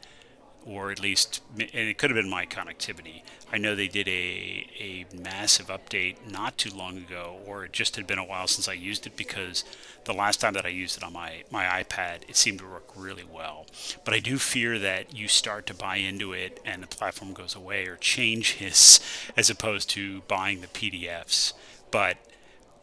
or 0.65 0.91
at 0.91 1.01
least, 1.01 1.41
and 1.57 1.69
it 1.73 1.97
could 1.97 2.09
have 2.09 2.15
been 2.15 2.29
my 2.29 2.45
connectivity. 2.45 3.21
I 3.51 3.57
know 3.57 3.75
they 3.75 3.87
did 3.87 4.07
a, 4.07 4.67
a 4.79 5.05
massive 5.15 5.67
update 5.67 6.15
not 6.29 6.57
too 6.57 6.69
long 6.75 6.97
ago, 6.97 7.37
or 7.45 7.65
it 7.65 7.73
just 7.73 7.95
had 7.95 8.07
been 8.07 8.17
a 8.17 8.25
while 8.25 8.47
since 8.47 8.67
I 8.67 8.73
used 8.73 9.05
it 9.05 9.15
because 9.15 9.63
the 10.05 10.13
last 10.13 10.41
time 10.41 10.53
that 10.53 10.65
I 10.65 10.69
used 10.69 10.97
it 10.97 11.03
on 11.03 11.13
my, 11.13 11.43
my 11.51 11.65
iPad, 11.65 12.27
it 12.27 12.35
seemed 12.35 12.59
to 12.59 12.65
work 12.65 12.89
really 12.95 13.25
well. 13.29 13.65
But 14.03 14.13
I 14.13 14.19
do 14.19 14.37
fear 14.37 14.79
that 14.79 15.15
you 15.15 15.27
start 15.27 15.65
to 15.67 15.73
buy 15.73 15.97
into 15.97 16.33
it 16.33 16.59
and 16.65 16.81
the 16.81 16.87
platform 16.87 17.33
goes 17.33 17.55
away 17.55 17.85
or 17.85 17.97
changes 17.97 18.99
as 19.37 19.49
opposed 19.49 19.89
to 19.91 20.21
buying 20.21 20.61
the 20.61 20.67
PDFs. 20.67 21.53
But 21.91 22.17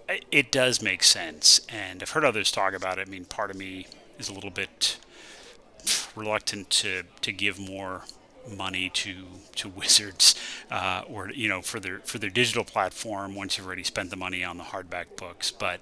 uh, 0.09 0.15
it 0.31 0.53
does 0.53 0.83
make 0.83 1.03
sense, 1.03 1.61
and 1.69 2.03
I've 2.03 2.11
heard 2.11 2.25
others 2.25 2.51
talk 2.51 2.75
about 2.75 2.99
it. 2.99 3.09
I 3.09 3.11
mean, 3.11 3.25
part 3.25 3.51
of 3.51 3.57
me 3.57 3.87
is 4.19 4.29
a 4.29 4.33
little 4.33 4.51
bit 4.51 4.99
reluctant 6.17 6.71
to 6.71 7.03
to 7.23 7.33
give 7.33 7.59
more 7.59 8.03
money 8.49 8.91
to 8.91 9.15
to 9.57 9.69
Wizards 9.77 10.35
uh, 10.71 11.03
or 11.09 11.31
you 11.31 11.49
know 11.49 11.63
for 11.63 11.81
their 11.81 12.01
for 12.01 12.19
their 12.19 12.31
digital 12.31 12.65
platform 12.65 13.35
once 13.35 13.59
you've 13.59 13.67
already 13.67 13.85
spent 13.85 14.11
the 14.11 14.17
money 14.17 14.45
on 14.45 14.59
the 14.59 14.65
hardback 14.65 15.17
books. 15.17 15.51
But 15.51 15.81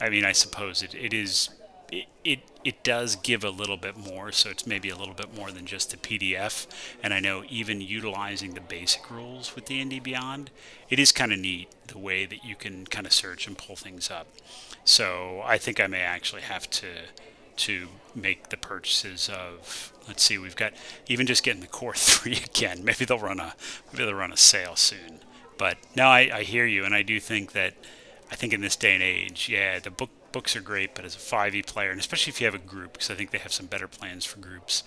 I 0.00 0.10
mean, 0.10 0.24
I 0.24 0.32
suppose 0.32 0.82
it, 0.82 0.94
it 0.94 1.12
is 1.14 1.50
it, 1.90 2.06
it 2.24 2.40
it 2.64 2.82
does 2.82 3.16
give 3.16 3.44
a 3.44 3.50
little 3.50 3.76
bit 3.76 3.96
more, 3.96 4.32
so 4.32 4.50
it's 4.50 4.66
maybe 4.66 4.90
a 4.90 4.96
little 4.96 5.14
bit 5.14 5.34
more 5.34 5.52
than 5.52 5.66
just 5.66 5.94
a 5.94 5.96
PDF. 5.96 6.66
And 7.02 7.14
I 7.14 7.20
know 7.20 7.44
even 7.48 7.80
utilizing 7.80 8.54
the 8.54 8.60
basic 8.60 9.10
rules 9.10 9.54
with 9.54 9.66
the 9.66 9.84
D 9.84 10.00
Beyond, 10.00 10.50
it 10.90 10.98
is 10.98 11.12
kind 11.12 11.32
of 11.32 11.38
neat 11.38 11.68
the 11.86 11.98
way 11.98 12.26
that 12.26 12.44
you 12.44 12.56
can 12.56 12.86
kind 12.86 13.06
of 13.06 13.12
search 13.12 13.46
and 13.46 13.56
pull 13.56 13.76
things 13.76 14.10
up. 14.10 14.26
So 14.84 15.42
I 15.44 15.58
think 15.58 15.80
I 15.80 15.86
may 15.86 16.00
actually 16.00 16.42
have 16.42 16.68
to 16.70 16.86
to 17.56 17.88
make 18.14 18.48
the 18.48 18.56
purchases 18.56 19.28
of 19.28 19.92
let's 20.08 20.22
see 20.22 20.38
we've 20.38 20.56
got 20.56 20.72
even 21.06 21.26
just 21.26 21.42
getting 21.42 21.60
the 21.60 21.66
core 21.66 21.94
3 21.96 22.32
again 22.32 22.84
maybe 22.84 23.04
they'll 23.04 23.18
run 23.18 23.40
a 23.40 23.54
maybe 23.92 24.04
they'll 24.04 24.14
run 24.14 24.32
a 24.32 24.36
sale 24.36 24.76
soon. 24.76 25.20
But 25.58 25.78
no 25.94 26.08
I, 26.08 26.30
I 26.32 26.42
hear 26.42 26.66
you 26.66 26.84
and 26.84 26.94
i 26.94 27.02
do 27.02 27.18
think 27.18 27.52
that 27.52 27.74
i 28.30 28.34
think 28.34 28.52
in 28.52 28.60
this 28.60 28.76
day 28.76 28.94
and 28.94 29.02
age 29.02 29.48
yeah 29.48 29.78
the 29.78 29.90
book 29.90 30.10
books 30.32 30.54
are 30.54 30.60
great 30.60 30.94
but 30.94 31.04
as 31.04 31.14
a 31.14 31.18
5e 31.18 31.64
player 31.64 31.90
and 31.90 31.98
especially 31.98 32.30
if 32.30 32.40
you 32.42 32.46
have 32.46 32.54
a 32.54 32.58
group 32.58 32.92
because 32.92 33.10
i 33.10 33.14
think 33.14 33.30
they 33.30 33.38
have 33.38 33.52
some 33.52 33.64
better 33.66 33.88
plans 33.88 34.26
for 34.26 34.38
groups 34.38 34.82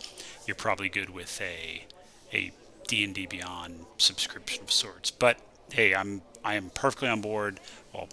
you're 0.45 0.55
probably 0.55 0.89
good 0.89 1.09
with 1.09 1.41
a 1.41 1.85
a 2.33 2.51
d&d 2.87 3.27
beyond 3.27 3.85
subscription 3.97 4.63
of 4.63 4.71
sorts. 4.71 5.11
But 5.11 5.37
hey 5.71 5.93
i'm 5.93 6.21
i 6.43 6.55
am 6.55 6.71
perfectly 6.71 7.07
on 7.07 7.21
board. 7.21 7.59
Well 7.93 8.09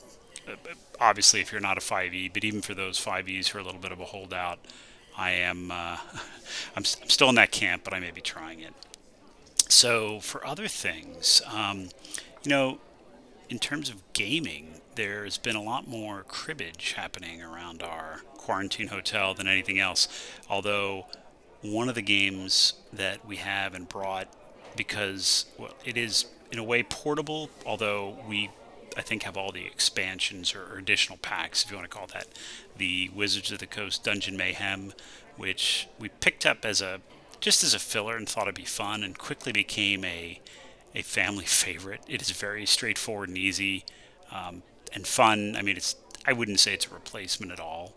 obviously 1.01 1.41
if 1.41 1.53
you're 1.53 1.61
not 1.61 1.77
a 1.77 1.81
5e 1.81 2.33
but 2.33 2.45
even 2.45 2.63
for 2.63 2.75
those 2.75 3.03
5es 3.05 3.49
who 3.49 3.59
are 3.59 3.61
a 3.61 3.65
little 3.65 3.81
bit 3.81 3.93
of 3.93 4.01
a 4.01 4.05
holdout 4.05 4.59
I 5.17 5.31
am 5.31 5.71
uh, 5.71 5.97
I'm, 6.77 6.85
I'm, 7.03 7.09
still 7.09 7.29
in 7.29 7.35
that 7.37 7.51
camp, 7.51 7.85
but 7.85 7.95
I 7.95 8.01
may 8.01 8.11
be 8.11 8.21
trying 8.21 8.61
it. 8.61 8.75
So 9.69 10.21
for 10.21 10.47
other 10.47 10.69
things, 10.69 11.43
um, 11.51 11.89
you 12.43 12.51
know, 12.51 12.79
in 13.49 13.59
terms 13.59 13.89
of 13.89 14.03
gaming, 14.13 14.81
there's 14.95 15.39
been 15.39 15.57
a 15.57 15.63
lot 15.63 15.89
more 15.89 16.23
cribbage 16.25 16.93
happening 16.93 17.43
around 17.43 17.83
our 17.83 18.21
quarantine 18.37 18.89
hotel 18.89 19.35
than 19.35 19.47
anything 19.47 19.79
else. 19.79 20.09
Although 20.49 21.07
one 21.63 21.89
of 21.89 21.95
the 21.95 22.03
games 22.03 22.75
that 22.93 23.27
we 23.27 23.37
have 23.37 23.75
and 23.75 23.89
brought 23.89 24.29
because 24.77 25.47
well, 25.59 25.75
it 25.85 25.97
is 25.97 26.27
in 26.53 26.59
a 26.59 26.65
way 26.65 26.83
portable, 26.83 27.51
although 27.65 28.19
we 28.29 28.51
I 28.97 29.03
think 29.03 29.23
have 29.23 29.37
all 29.37 29.53
the 29.53 29.67
expansions 29.67 30.55
or, 30.55 30.77
additional 30.79 31.19
packs, 31.19 31.65
if 31.65 31.71
you 31.71 31.77
want 31.77 31.91
to 31.91 31.97
call 31.97 32.07
that, 32.09 32.27
the 32.77 33.11
Wizards 33.15 33.53
of 33.53 33.59
the 33.59 33.67
Coast 33.67 34.05
Dungeon 34.05 34.37
Mayhem, 34.37 34.93
which 35.37 35.89
we 35.99 36.09
picked 36.09 36.47
up 36.47 36.65
as 36.65 36.81
a 36.81 37.01
just 37.41 37.63
as 37.63 37.75
a 37.75 37.79
filler 37.79 38.17
and 38.17 38.29
thought 38.29 38.45
it'd 38.45 38.55
be 38.55 38.65
fun, 38.65 39.03
and 39.03 39.19
quickly 39.19 39.53
became 39.53 40.05
a 40.05 40.41
a 40.95 41.03
family 41.03 41.45
favorite. 41.65 42.01
It 42.09 42.23
is 42.23 42.31
very 42.31 42.67
straightforward 42.67 43.29
and 43.29 43.39
easy 43.39 43.85
um, 44.33 44.63
and 44.93 45.07
fun. 45.07 45.55
I 45.57 45.63
mean, 45.63 45.77
it's 45.77 45.97
I 46.27 46.33
wouldn't 46.33 46.61
say 46.61 46.75
it's 46.75 46.87
a 46.87 46.95
replacement 46.95 47.53
at 47.53 47.61
all 47.61 47.93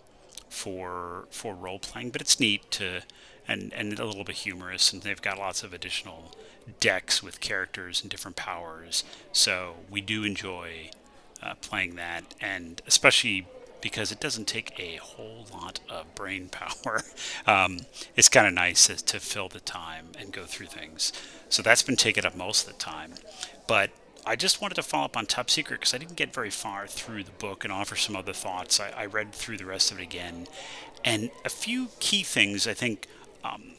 for 0.50 1.27
for 1.31 1.55
role 1.55 1.79
playing, 1.79 2.12
but 2.12 2.22
it's 2.22 2.39
neat 2.39 2.69
to 2.72 3.01
and 3.50 3.74
and 3.74 4.00
a 4.00 4.06
little 4.06 4.24
bit 4.24 4.36
humorous, 4.36 4.94
and 4.94 5.01
they've 5.01 5.22
got 5.22 5.38
lots 5.38 5.63
of 5.63 5.74
additional 5.74 6.36
decks 6.79 7.24
with 7.24 7.39
characters 7.39 8.01
and 8.01 8.10
different 8.10 8.38
powers. 8.38 9.03
So 9.32 9.75
we 9.89 10.01
do 10.01 10.24
enjoy 10.24 10.91
uh, 11.41 11.56
playing 11.56 11.96
that, 11.96 12.36
and 12.39 12.82
especially 12.88 13.48
because 13.82 14.12
it 14.12 14.20
doesn't 14.20 14.46
take 14.46 14.77
a 14.79 14.98
whole 14.98 15.48
lot 15.53 15.79
of 15.89 16.13
brain 16.15 16.50
power. 16.51 17.01
Um, 17.48 17.79
it's 18.15 18.29
kind 18.29 18.48
of 18.48 18.53
nice 18.53 18.88
to, 18.88 19.20
fill 19.20 19.48
the 19.48 19.60
time 19.60 20.08
and 20.20 20.32
go 20.32 20.44
through 20.44 20.68
things. 20.68 21.13
So 21.50 21.62
that's 21.62 21.84
been 21.84 21.96
taken 21.96 22.25
up 22.25 22.36
most 22.36 22.68
of 22.68 22.74
the 22.74 22.79
time. 22.79 23.13
But 23.68 23.91
I 24.25 24.36
just 24.36 24.62
wanted 24.62 24.75
to 24.75 24.84
follow 24.84 25.06
up 25.06 25.18
on 25.18 25.25
Top 25.25 25.50
Secret 25.50 25.79
because 25.79 25.94
I 25.94 25.98
didn't 25.98 26.15
get 26.15 26.34
very 26.34 26.50
far 26.50 26.88
through 26.88 27.24
the 27.24 27.32
book 27.32 27.63
and 27.63 27.72
offer 27.72 27.96
some 27.96 28.15
other 28.15 28.34
thoughts. 28.34 28.79
I, 28.79 28.89
I 28.96 29.06
read 29.06 29.32
through 29.32 29.58
the 29.58 29.65
rest 29.65 29.91
of 29.91 30.00
it 30.00 30.03
again. 30.03 30.48
And 31.06 31.32
a 31.46 31.50
few 31.50 31.88
key 32.00 32.24
things 32.24 32.68
I 32.68 32.74
think 32.74 33.08
um, 33.43 33.74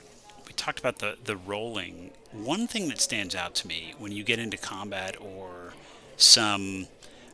we 0.47 0.53
talked 0.55 0.79
about 0.79 0.99
the, 0.99 1.17
the 1.25 1.37
rolling. 1.37 2.11
One 2.33 2.67
thing 2.67 2.89
that 2.89 3.01
stands 3.01 3.35
out 3.35 3.55
to 3.57 3.69
me 3.69 3.95
when 3.99 4.13
you 4.13 4.25
get 4.25 4.39
into 4.39 4.57
combat 4.57 5.17
or 5.21 5.75
some 6.17 6.87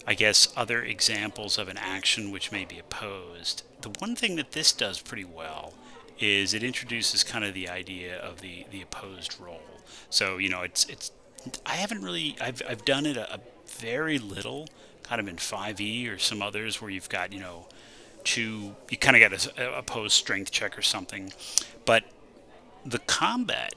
I 0.07 0.15
guess, 0.15 0.49
other 0.57 0.83
examples 0.83 1.59
of 1.59 1.69
an 1.69 1.77
action 1.77 2.31
which 2.31 2.53
may 2.53 2.65
be 2.65 2.79
opposed. 2.79 3.65
The 3.81 3.89
one 3.99 4.15
thing 4.15 4.37
that 4.37 4.53
this 4.53 4.73
does 4.73 5.01
pretty 5.01 5.25
well 5.25 5.75
is 6.21 6.55
it 6.55 6.63
introduces 6.63 7.25
kind 7.25 7.45
of 7.45 7.55
the 7.55 7.69
idea 7.69 8.17
of 8.19 8.41
the, 8.41 8.67
the 8.71 8.83
opposed 8.83 9.39
roll. 9.41 9.61
So, 10.09 10.39
you 10.39 10.49
know, 10.49 10.63
it's, 10.63 10.85
it's, 10.85 11.11
I 11.67 11.75
haven't 11.75 12.03
really, 12.03 12.37
I've, 12.41 12.63
I've 12.69 12.85
done 12.85 13.05
it 13.05 13.17
a, 13.17 13.35
a 13.35 13.41
very 13.67 14.19
little, 14.19 14.69
kind 15.03 15.21
of 15.21 15.27
in 15.27 15.37
5e 15.37 16.15
or 16.15 16.19
some 16.19 16.41
others 16.41 16.81
where 16.81 16.91
you've 16.91 17.09
got, 17.09 17.33
you 17.33 17.41
know, 17.41 17.67
two, 18.23 18.77
you 18.89 18.97
kind 18.97 19.21
of 19.21 19.31
got 19.31 19.59
a, 19.59 19.75
a 19.75 19.79
opposed 19.79 20.15
strength 20.15 20.53
check 20.53 20.79
or 20.79 20.83
something. 20.83 21.33
But 21.85 22.05
the 22.87 23.01
combat 23.01 23.75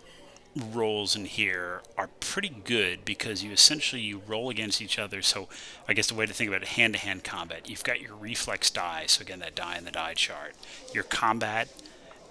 rolls 0.55 1.15
in 1.15 1.25
here 1.25 1.81
are 1.97 2.09
pretty 2.19 2.49
good 2.49 3.05
because 3.05 3.43
you 3.43 3.51
essentially 3.51 4.01
you 4.01 4.21
roll 4.27 4.49
against 4.49 4.81
each 4.81 4.99
other. 4.99 5.21
So 5.21 5.47
I 5.87 5.93
guess 5.93 6.07
the 6.07 6.15
way 6.15 6.25
to 6.25 6.33
think 6.33 6.49
about 6.49 6.63
it, 6.63 6.69
hand-to-hand 6.69 7.23
combat, 7.23 7.69
you've 7.69 7.83
got 7.83 8.01
your 8.01 8.15
reflex 8.15 8.69
die. 8.69 9.05
So 9.07 9.21
again, 9.21 9.39
that 9.39 9.55
die 9.55 9.77
in 9.77 9.85
the 9.85 9.91
die 9.91 10.13
chart, 10.13 10.55
your 10.93 11.03
combat 11.03 11.69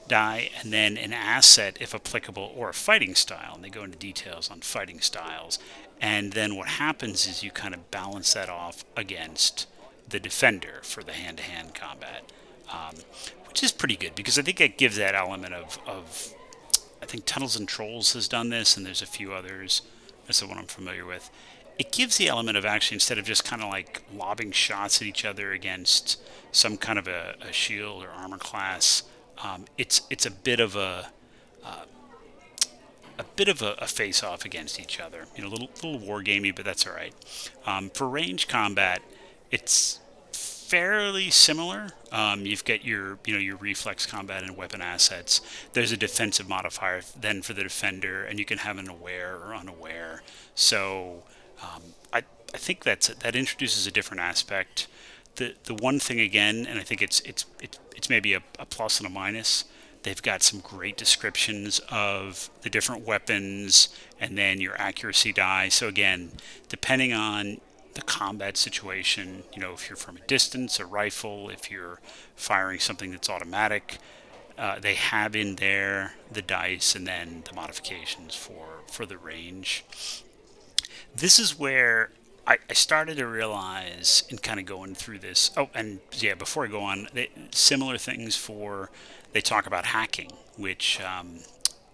die, 0.08 0.50
and 0.60 0.72
then 0.72 0.96
an 0.96 1.12
asset, 1.12 1.76
if 1.80 1.94
applicable, 1.94 2.52
or 2.56 2.70
a 2.70 2.74
fighting 2.74 3.14
style. 3.14 3.52
And 3.54 3.64
they 3.64 3.70
go 3.70 3.84
into 3.84 3.98
details 3.98 4.50
on 4.50 4.60
fighting 4.60 5.00
styles. 5.00 5.58
And 6.00 6.32
then 6.32 6.56
what 6.56 6.68
happens 6.68 7.26
is 7.26 7.42
you 7.42 7.50
kind 7.50 7.74
of 7.74 7.90
balance 7.90 8.32
that 8.34 8.48
off 8.48 8.84
against 8.96 9.66
the 10.08 10.20
defender 10.20 10.80
for 10.82 11.02
the 11.02 11.12
hand-to-hand 11.12 11.74
combat, 11.74 12.24
um, 12.72 12.94
which 13.46 13.62
is 13.62 13.72
pretty 13.72 13.96
good 13.96 14.14
because 14.14 14.38
I 14.38 14.42
think 14.42 14.60
it 14.60 14.78
gives 14.78 14.96
that 14.96 15.14
element 15.14 15.52
of, 15.52 15.78
of 15.86 16.34
think 17.08 17.24
Tunnels 17.24 17.56
and 17.56 17.68
Trolls 17.68 18.12
has 18.12 18.28
done 18.28 18.50
this, 18.50 18.76
and 18.76 18.84
there's 18.86 19.02
a 19.02 19.06
few 19.06 19.32
others. 19.32 19.82
That's 20.26 20.40
the 20.40 20.46
one 20.46 20.58
I'm 20.58 20.66
familiar 20.66 21.04
with. 21.06 21.30
It 21.78 21.92
gives 21.92 22.18
the 22.18 22.28
element 22.28 22.56
of 22.56 22.64
actually, 22.64 22.96
instead 22.96 23.18
of 23.18 23.24
just 23.24 23.44
kind 23.44 23.62
of 23.62 23.70
like 23.70 24.02
lobbing 24.14 24.52
shots 24.52 25.00
at 25.00 25.06
each 25.06 25.24
other 25.24 25.52
against 25.52 26.20
some 26.52 26.76
kind 26.76 26.98
of 26.98 27.06
a, 27.06 27.36
a 27.40 27.52
shield 27.52 28.02
or 28.02 28.08
armor 28.08 28.38
class, 28.38 29.04
um, 29.42 29.66
it's 29.76 30.02
it's 30.10 30.26
a 30.26 30.30
bit 30.30 30.60
of 30.60 30.74
a 30.76 31.10
uh, 31.64 31.84
a 33.18 33.24
bit 33.36 33.48
of 33.48 33.62
a, 33.62 33.74
a 33.78 33.86
face-off 33.86 34.44
against 34.44 34.80
each 34.80 35.00
other. 35.00 35.26
You 35.36 35.42
know, 35.42 35.48
a 35.48 35.52
little 35.52 35.70
little 35.82 35.98
war 35.98 36.22
gamey, 36.22 36.50
but 36.50 36.64
that's 36.64 36.86
all 36.86 36.94
right. 36.94 37.14
Um, 37.64 37.90
for 37.90 38.08
range 38.08 38.48
combat, 38.48 39.00
it's 39.50 40.00
fairly 40.68 41.30
similar. 41.30 41.88
Um, 42.12 42.44
you've 42.44 42.64
got 42.64 42.84
your 42.84 43.18
you 43.24 43.32
know 43.32 43.40
your 43.40 43.56
reflex 43.56 44.04
combat 44.04 44.42
and 44.42 44.56
weapon 44.56 44.82
assets. 44.82 45.40
There's 45.72 45.92
a 45.92 45.96
defensive 45.96 46.48
modifier 46.48 47.00
then 47.18 47.42
for 47.42 47.54
the 47.54 47.62
defender, 47.62 48.24
and 48.24 48.38
you 48.38 48.44
can 48.44 48.58
have 48.58 48.76
an 48.76 48.88
aware 48.88 49.36
or 49.36 49.54
unaware. 49.54 50.22
So 50.54 51.22
um, 51.62 51.82
I 52.12 52.22
I 52.54 52.58
think 52.58 52.84
that's 52.84 53.08
that 53.08 53.34
introduces 53.34 53.86
a 53.86 53.90
different 53.90 54.20
aspect. 54.20 54.88
The 55.36 55.54
the 55.64 55.74
one 55.74 55.98
thing 55.98 56.20
again, 56.20 56.66
and 56.68 56.78
I 56.78 56.82
think 56.82 57.00
it's 57.00 57.20
it's 57.20 57.46
it's, 57.60 57.78
it's 57.96 58.10
maybe 58.10 58.34
a, 58.34 58.42
a 58.58 58.66
plus 58.66 58.98
and 58.98 59.06
a 59.06 59.10
minus. 59.10 59.64
They've 60.02 60.22
got 60.22 60.42
some 60.42 60.60
great 60.60 60.96
descriptions 60.96 61.80
of 61.90 62.50
the 62.62 62.70
different 62.70 63.04
weapons 63.04 63.88
and 64.20 64.38
then 64.38 64.60
your 64.60 64.80
accuracy 64.80 65.32
die. 65.32 65.70
So 65.70 65.88
again, 65.88 66.32
depending 66.68 67.12
on 67.12 67.60
the 67.94 68.02
combat 68.02 68.56
situation. 68.56 69.44
You 69.54 69.60
know, 69.60 69.72
if 69.72 69.88
you're 69.88 69.96
from 69.96 70.16
a 70.16 70.26
distance, 70.26 70.78
a 70.78 70.86
rifle, 70.86 71.50
if 71.50 71.70
you're 71.70 72.00
firing 72.36 72.78
something 72.80 73.10
that's 73.10 73.28
automatic, 73.28 73.98
uh, 74.56 74.78
they 74.80 74.94
have 74.94 75.36
in 75.36 75.56
there 75.56 76.14
the 76.30 76.42
dice 76.42 76.94
and 76.94 77.06
then 77.06 77.44
the 77.48 77.54
modifications 77.54 78.34
for 78.34 78.82
for 78.90 79.06
the 79.06 79.16
range. 79.18 79.84
This 81.14 81.38
is 81.38 81.58
where 81.58 82.10
I, 82.46 82.58
I 82.68 82.72
started 82.72 83.18
to 83.18 83.26
realize 83.26 84.24
in 84.28 84.38
kind 84.38 84.58
of 84.58 84.66
going 84.66 84.94
through 84.94 85.18
this. 85.20 85.50
Oh, 85.56 85.68
and 85.74 86.00
yeah, 86.12 86.34
before 86.34 86.64
I 86.64 86.68
go 86.68 86.80
on, 86.80 87.08
they, 87.12 87.30
similar 87.50 87.98
things 87.98 88.36
for 88.36 88.90
they 89.32 89.40
talk 89.40 89.66
about 89.66 89.86
hacking, 89.86 90.32
which 90.56 91.00
um, 91.00 91.40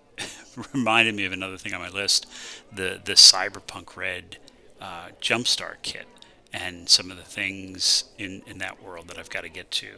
reminded 0.73 1.15
me 1.17 1.25
of 1.25 1.33
another 1.33 1.59
thing 1.59 1.75
on 1.75 1.81
my 1.81 1.89
list, 1.91 2.27
the 2.73 3.01
the 3.05 3.13
Cyberpunk 3.13 3.97
Red 3.97 4.39
uh, 4.81 5.09
Jumpstart 5.21 5.83
kit 5.83 6.07
and 6.53 6.89
some 6.89 7.11
of 7.11 7.17
the 7.17 7.25
things 7.25 8.05
in, 8.19 8.43
in 8.47 8.59
that 8.59 8.83
world 8.83 9.09
that 9.09 9.19
I've 9.19 9.31
got 9.31 9.43
to 9.43 9.49
get 9.49 9.71
to. 9.73 9.89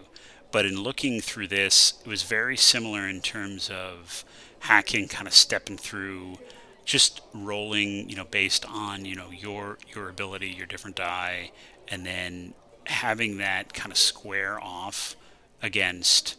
But 0.53 0.65
in 0.65 0.81
looking 0.83 1.21
through 1.21 1.49
this, 1.49 1.95
it 2.05 2.09
was 2.09 2.23
very 2.23 2.57
similar 2.57 3.09
in 3.09 3.21
terms 3.21 3.69
of 3.69 4.25
hacking, 4.61 5.09
kind 5.09 5.27
of 5.27 5.35
stepping 5.35 5.77
through, 5.77 6.39
just 6.85 7.21
rolling, 7.35 8.09
you 8.09 8.17
know, 8.17 8.25
based 8.25 8.65
on 8.65 9.05
you 9.05 9.17
know 9.17 9.31
your 9.31 9.79
your 9.95 10.09
ability, 10.09 10.49
your 10.49 10.67
different 10.67 10.97
die, 10.97 11.51
and 11.89 12.07
then 12.07 12.55
having 12.87 13.39
that 13.39 13.75
kind 13.75 13.91
of 13.91 13.99
square 13.99 14.59
off 14.63 15.17
against, 15.63 16.37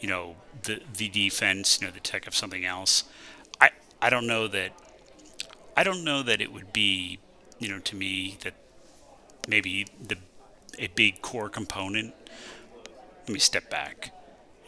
you 0.00 0.08
know, 0.08 0.36
the 0.62 0.80
the 0.96 1.08
defense, 1.08 1.80
you 1.80 1.86
know, 1.86 1.92
the 1.92 2.00
tech 2.00 2.26
of 2.26 2.34
something 2.34 2.64
else. 2.64 3.04
I 3.60 3.70
I 4.00 4.08
don't 4.08 4.26
know 4.26 4.48
that 4.48 4.72
I 5.76 5.84
don't 5.84 6.04
know 6.04 6.22
that 6.22 6.40
it 6.40 6.52
would 6.52 6.72
be, 6.72 7.18
you 7.58 7.68
know, 7.68 7.78
to 7.80 7.96
me 7.96 8.38
that 8.42 8.54
maybe 9.46 9.86
the 10.00 10.16
a 10.78 10.88
big 10.88 11.22
core 11.22 11.48
component. 11.48 12.14
Let 13.26 13.30
me 13.30 13.38
step 13.40 13.68
back. 13.68 14.14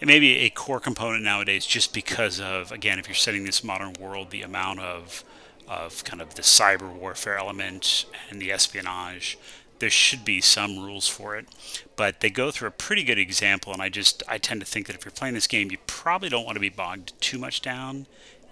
It 0.00 0.06
may 0.06 0.18
be 0.18 0.38
a 0.38 0.50
core 0.50 0.80
component 0.80 1.22
nowadays 1.22 1.66
just 1.66 1.94
because 1.94 2.40
of 2.40 2.72
again, 2.72 2.98
if 2.98 3.06
you're 3.06 3.14
setting 3.14 3.44
this 3.44 3.62
modern 3.62 3.94
world, 4.00 4.30
the 4.30 4.42
amount 4.42 4.80
of 4.80 5.24
of 5.68 6.02
kind 6.02 6.20
of 6.20 6.34
the 6.34 6.42
cyber 6.42 6.92
warfare 6.92 7.38
element 7.38 8.04
and 8.28 8.42
the 8.42 8.50
espionage 8.50 9.38
there 9.78 9.88
should 9.88 10.24
be 10.24 10.40
some 10.40 10.78
rules 10.78 11.06
for 11.06 11.36
it 11.36 11.46
but 11.96 12.20
they 12.20 12.28
go 12.28 12.50
through 12.50 12.66
a 12.66 12.72
pretty 12.72 13.04
good 13.04 13.18
example 13.18 13.72
and 13.72 13.80
i 13.80 13.88
just 13.88 14.22
i 14.28 14.36
tend 14.36 14.60
to 14.60 14.66
think 14.66 14.88
that 14.88 14.96
if 14.96 15.04
you're 15.04 15.12
playing 15.12 15.32
this 15.32 15.46
game 15.46 15.70
you 15.70 15.78
probably 15.86 16.28
don't 16.28 16.44
want 16.44 16.56
to 16.56 16.60
be 16.60 16.68
bogged 16.68 17.18
too 17.20 17.38
much 17.38 17.62
down 17.62 18.06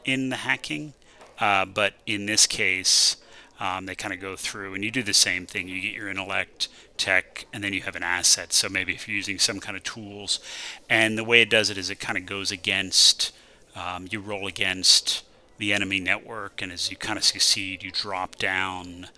in 0.05 0.29
the 0.29 0.37
hacking 0.37 0.95
uh, 1.41 1.65
but 1.65 1.95
in 2.07 2.27
this 2.27 2.47
case 2.47 3.17
um, 3.61 3.87
they 3.87 3.95
kind 3.95 4.15
of 4.15 4.21
go 4.21 4.37
through 4.37 4.75
and 4.75 4.85
you 4.85 4.91
do 4.91 5.03
the 5.03 5.15
same 5.15 5.47
thing. 5.47 5.69
You 5.69 5.81
get 5.81 5.95
your 5.95 6.09
intellect 6.09 6.69
tech 6.97 7.47
and 7.53 7.63
then 7.63 7.73
you 7.73 7.83
have 7.83 7.97
an 7.97 8.03
asset. 8.03 8.53
So 8.53 8.69
maybe 8.69 8.95
if 8.95 9.09
you're 9.09 9.17
using 9.17 9.39
some 9.39 9.61
kind 9.61 9.77
of 9.77 9.83
tools 9.83 10.41
and 10.89 11.19
the 11.19 11.25
way 11.25 11.43
it 11.43 11.51
does 11.51 11.71
it 11.71 11.79
is 11.79 11.91
it 11.91 12.01
kind 12.01 12.19
of 12.19 12.27
goes 12.27 12.51
against 12.51 13.33
um, 13.79 14.09
you 14.11 14.21
roll 14.21 14.47
against 14.47 15.25
the 15.59 15.73
enemy 15.73 16.01
network, 16.01 16.63
and 16.63 16.73
as 16.73 16.91
you 16.91 16.97
kind 16.97 17.19
of 17.19 17.25
succeed, 17.25 17.83
you 17.83 17.91
drop 17.91 18.37
down 18.37 19.09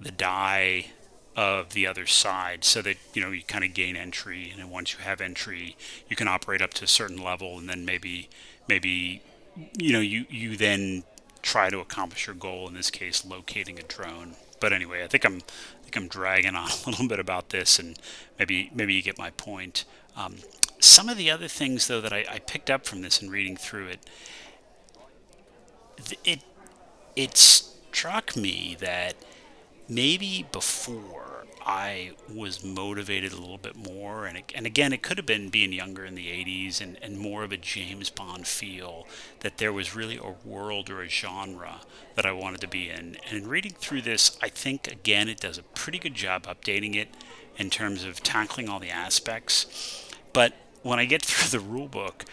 the 0.00 0.10
die 0.10 0.86
of 1.36 1.72
the 1.74 1.86
other 1.86 2.06
side 2.06 2.64
so 2.64 2.82
that 2.82 2.96
you 3.14 3.22
know 3.22 3.30
you 3.30 3.42
kind 3.42 3.64
of 3.64 3.72
gain 3.72 3.96
entry. 3.96 4.50
And 4.50 4.60
then 4.60 4.70
once 4.70 4.92
you 4.94 5.00
have 5.00 5.20
entry 5.20 5.76
you 6.08 6.16
can 6.16 6.26
operate 6.26 6.60
up 6.60 6.74
to 6.74 6.84
a 6.84 6.88
certain 6.88 7.22
level 7.22 7.56
and 7.58 7.68
then 7.68 7.84
maybe 7.84 8.28
maybe 8.68 9.22
you 9.78 9.92
know 9.92 10.00
you 10.00 10.26
you 10.28 10.56
then 10.56 11.04
try 11.42 11.70
to 11.70 11.80
accomplish 11.80 12.26
your 12.26 12.36
goal 12.36 12.68
in 12.68 12.74
this 12.74 12.90
case 12.90 13.24
locating 13.24 13.78
a 13.78 13.82
drone. 13.82 14.34
But 14.60 14.72
anyway 14.72 15.02
i 15.02 15.06
think 15.06 15.24
i'm 15.24 15.36
I 15.36 15.82
think 15.84 15.96
i'm 15.96 16.08
dragging 16.08 16.54
on 16.56 16.70
a 16.70 16.90
little 16.90 17.08
bit 17.08 17.20
about 17.20 17.50
this 17.50 17.78
and 17.78 17.98
maybe 18.38 18.70
maybe 18.74 18.94
you 18.94 19.02
get 19.02 19.18
my 19.18 19.30
point. 19.30 19.84
Um, 20.16 20.36
some 20.80 21.08
of 21.08 21.16
the 21.16 21.30
other 21.30 21.48
things 21.48 21.86
though 21.86 22.00
that 22.00 22.12
I, 22.12 22.24
I 22.30 22.38
picked 22.38 22.70
up 22.70 22.86
from 22.86 23.02
this 23.02 23.20
and 23.20 23.30
reading 23.30 23.56
through 23.56 23.88
it 23.88 24.00
it 26.24 26.40
it 27.16 27.36
struck 27.36 28.36
me 28.36 28.76
that 28.80 29.14
maybe 29.88 30.46
before 30.52 31.39
I 31.64 32.12
was 32.32 32.64
motivated 32.64 33.32
a 33.32 33.36
little 33.40 33.58
bit 33.58 33.76
more, 33.76 34.26
and 34.26 34.42
and 34.54 34.66
again, 34.66 34.92
it 34.92 35.02
could 35.02 35.18
have 35.18 35.26
been 35.26 35.48
being 35.48 35.72
younger 35.72 36.04
in 36.04 36.14
the 36.14 36.28
'80s 36.28 36.80
and, 36.80 36.96
and 37.02 37.18
more 37.18 37.44
of 37.44 37.52
a 37.52 37.56
James 37.56 38.10
Bond 38.10 38.46
feel 38.46 39.06
that 39.40 39.58
there 39.58 39.72
was 39.72 39.94
really 39.94 40.16
a 40.16 40.34
world 40.44 40.90
or 40.90 41.02
a 41.02 41.08
genre 41.08 41.80
that 42.14 42.26
I 42.26 42.32
wanted 42.32 42.60
to 42.62 42.68
be 42.68 42.88
in. 42.88 43.16
And 43.28 43.42
in 43.42 43.48
reading 43.48 43.72
through 43.72 44.02
this, 44.02 44.38
I 44.42 44.48
think 44.48 44.90
again 44.90 45.28
it 45.28 45.40
does 45.40 45.58
a 45.58 45.62
pretty 45.62 45.98
good 45.98 46.14
job 46.14 46.44
updating 46.44 46.96
it 46.96 47.08
in 47.56 47.70
terms 47.70 48.04
of 48.04 48.22
tackling 48.22 48.68
all 48.68 48.80
the 48.80 48.90
aspects. 48.90 50.06
But 50.32 50.54
when 50.82 50.98
I 50.98 51.04
get 51.04 51.22
through 51.26 51.58
the 51.58 51.64
rule 51.64 51.88
book, 51.88 52.24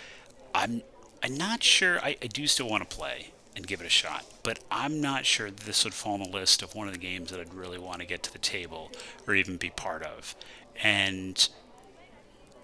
I'm 0.55 0.83
I'm 1.23 1.35
not 1.35 1.63
sure. 1.63 1.99
I, 1.99 2.15
I 2.21 2.27
do 2.27 2.47
still 2.47 2.69
want 2.69 2.89
to 2.89 2.95
play 2.95 3.31
and 3.57 3.65
give 3.65 3.81
it 3.81 3.87
a 3.87 3.89
shot. 3.89 4.23
But 4.43 4.59
I'm 4.69 5.01
not 5.01 5.25
sure 5.25 5.49
this 5.49 5.83
would 5.83 5.95
fall 5.95 6.13
on 6.13 6.21
the 6.21 6.29
list 6.29 6.61
of 6.61 6.75
one 6.75 6.87
of 6.87 6.93
the 6.93 6.99
games 6.99 7.31
that 7.31 7.39
I'd 7.39 7.53
really 7.55 7.79
want 7.79 7.99
to 7.99 8.05
get 8.05 8.21
to 8.23 8.31
the 8.31 8.37
table 8.37 8.91
or 9.27 9.33
even 9.33 9.57
be 9.57 9.71
part 9.71 10.03
of. 10.03 10.35
And 10.81 11.49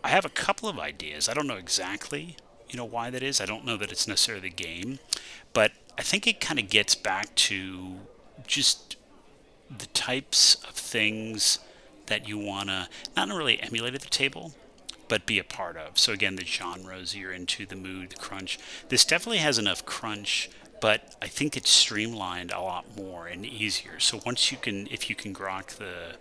I 0.03 0.09
have 0.09 0.23
a 0.23 0.29
couple 0.29 0.69
of 0.69 0.77
ideas. 0.77 1.27
I 1.27 1.33
don't 1.33 1.47
know 1.47 1.55
exactly, 1.55 2.37
you 2.69 2.77
know, 2.77 2.85
why 2.85 3.09
that 3.09 3.23
is. 3.23 3.41
I 3.41 3.45
don't 3.45 3.65
know 3.65 3.75
that 3.75 3.91
it's 3.91 4.07
necessarily 4.07 4.49
the 4.49 4.55
game, 4.55 4.99
but 5.51 5.71
I 5.97 6.03
think 6.03 6.27
it 6.27 6.39
kind 6.39 6.59
of 6.59 6.69
gets 6.69 6.93
back 6.93 7.33
to 7.35 7.95
just 8.45 8.95
the 9.75 9.87
types 9.87 10.55
of 10.63 10.75
things 10.75 11.57
that 12.05 12.27
you 12.27 12.37
want 12.37 12.69
to 12.69 12.87
not 13.17 13.29
really 13.29 13.59
emulate 13.63 13.95
at 13.95 14.01
the 14.01 14.09
table, 14.09 14.53
but 15.07 15.25
be 15.25 15.39
a 15.39 15.43
part 15.43 15.75
of. 15.75 15.97
So 15.97 16.13
again, 16.13 16.35
the 16.35 16.45
genres 16.45 17.15
you're 17.15 17.31
into, 17.31 17.65
the 17.65 17.75
mood, 17.75 18.11
the 18.11 18.15
crunch. 18.17 18.59
This 18.89 19.05
definitely 19.05 19.39
has 19.39 19.57
enough 19.57 19.85
crunch 19.85 20.49
but 20.83 21.15
I 21.21 21.27
think 21.27 21.55
it's 21.55 21.69
streamlined 21.69 22.51
a 22.51 22.59
lot 22.59 22.97
more 22.97 23.25
and 23.25 23.45
easier. 23.45 24.01
So 24.01 24.19
once 24.25 24.51
you 24.51 24.57
can, 24.57 24.85
if 24.91 25.09
you 25.09 25.15
can 25.15 25.33
grok 25.33 25.77
the 25.77 26.17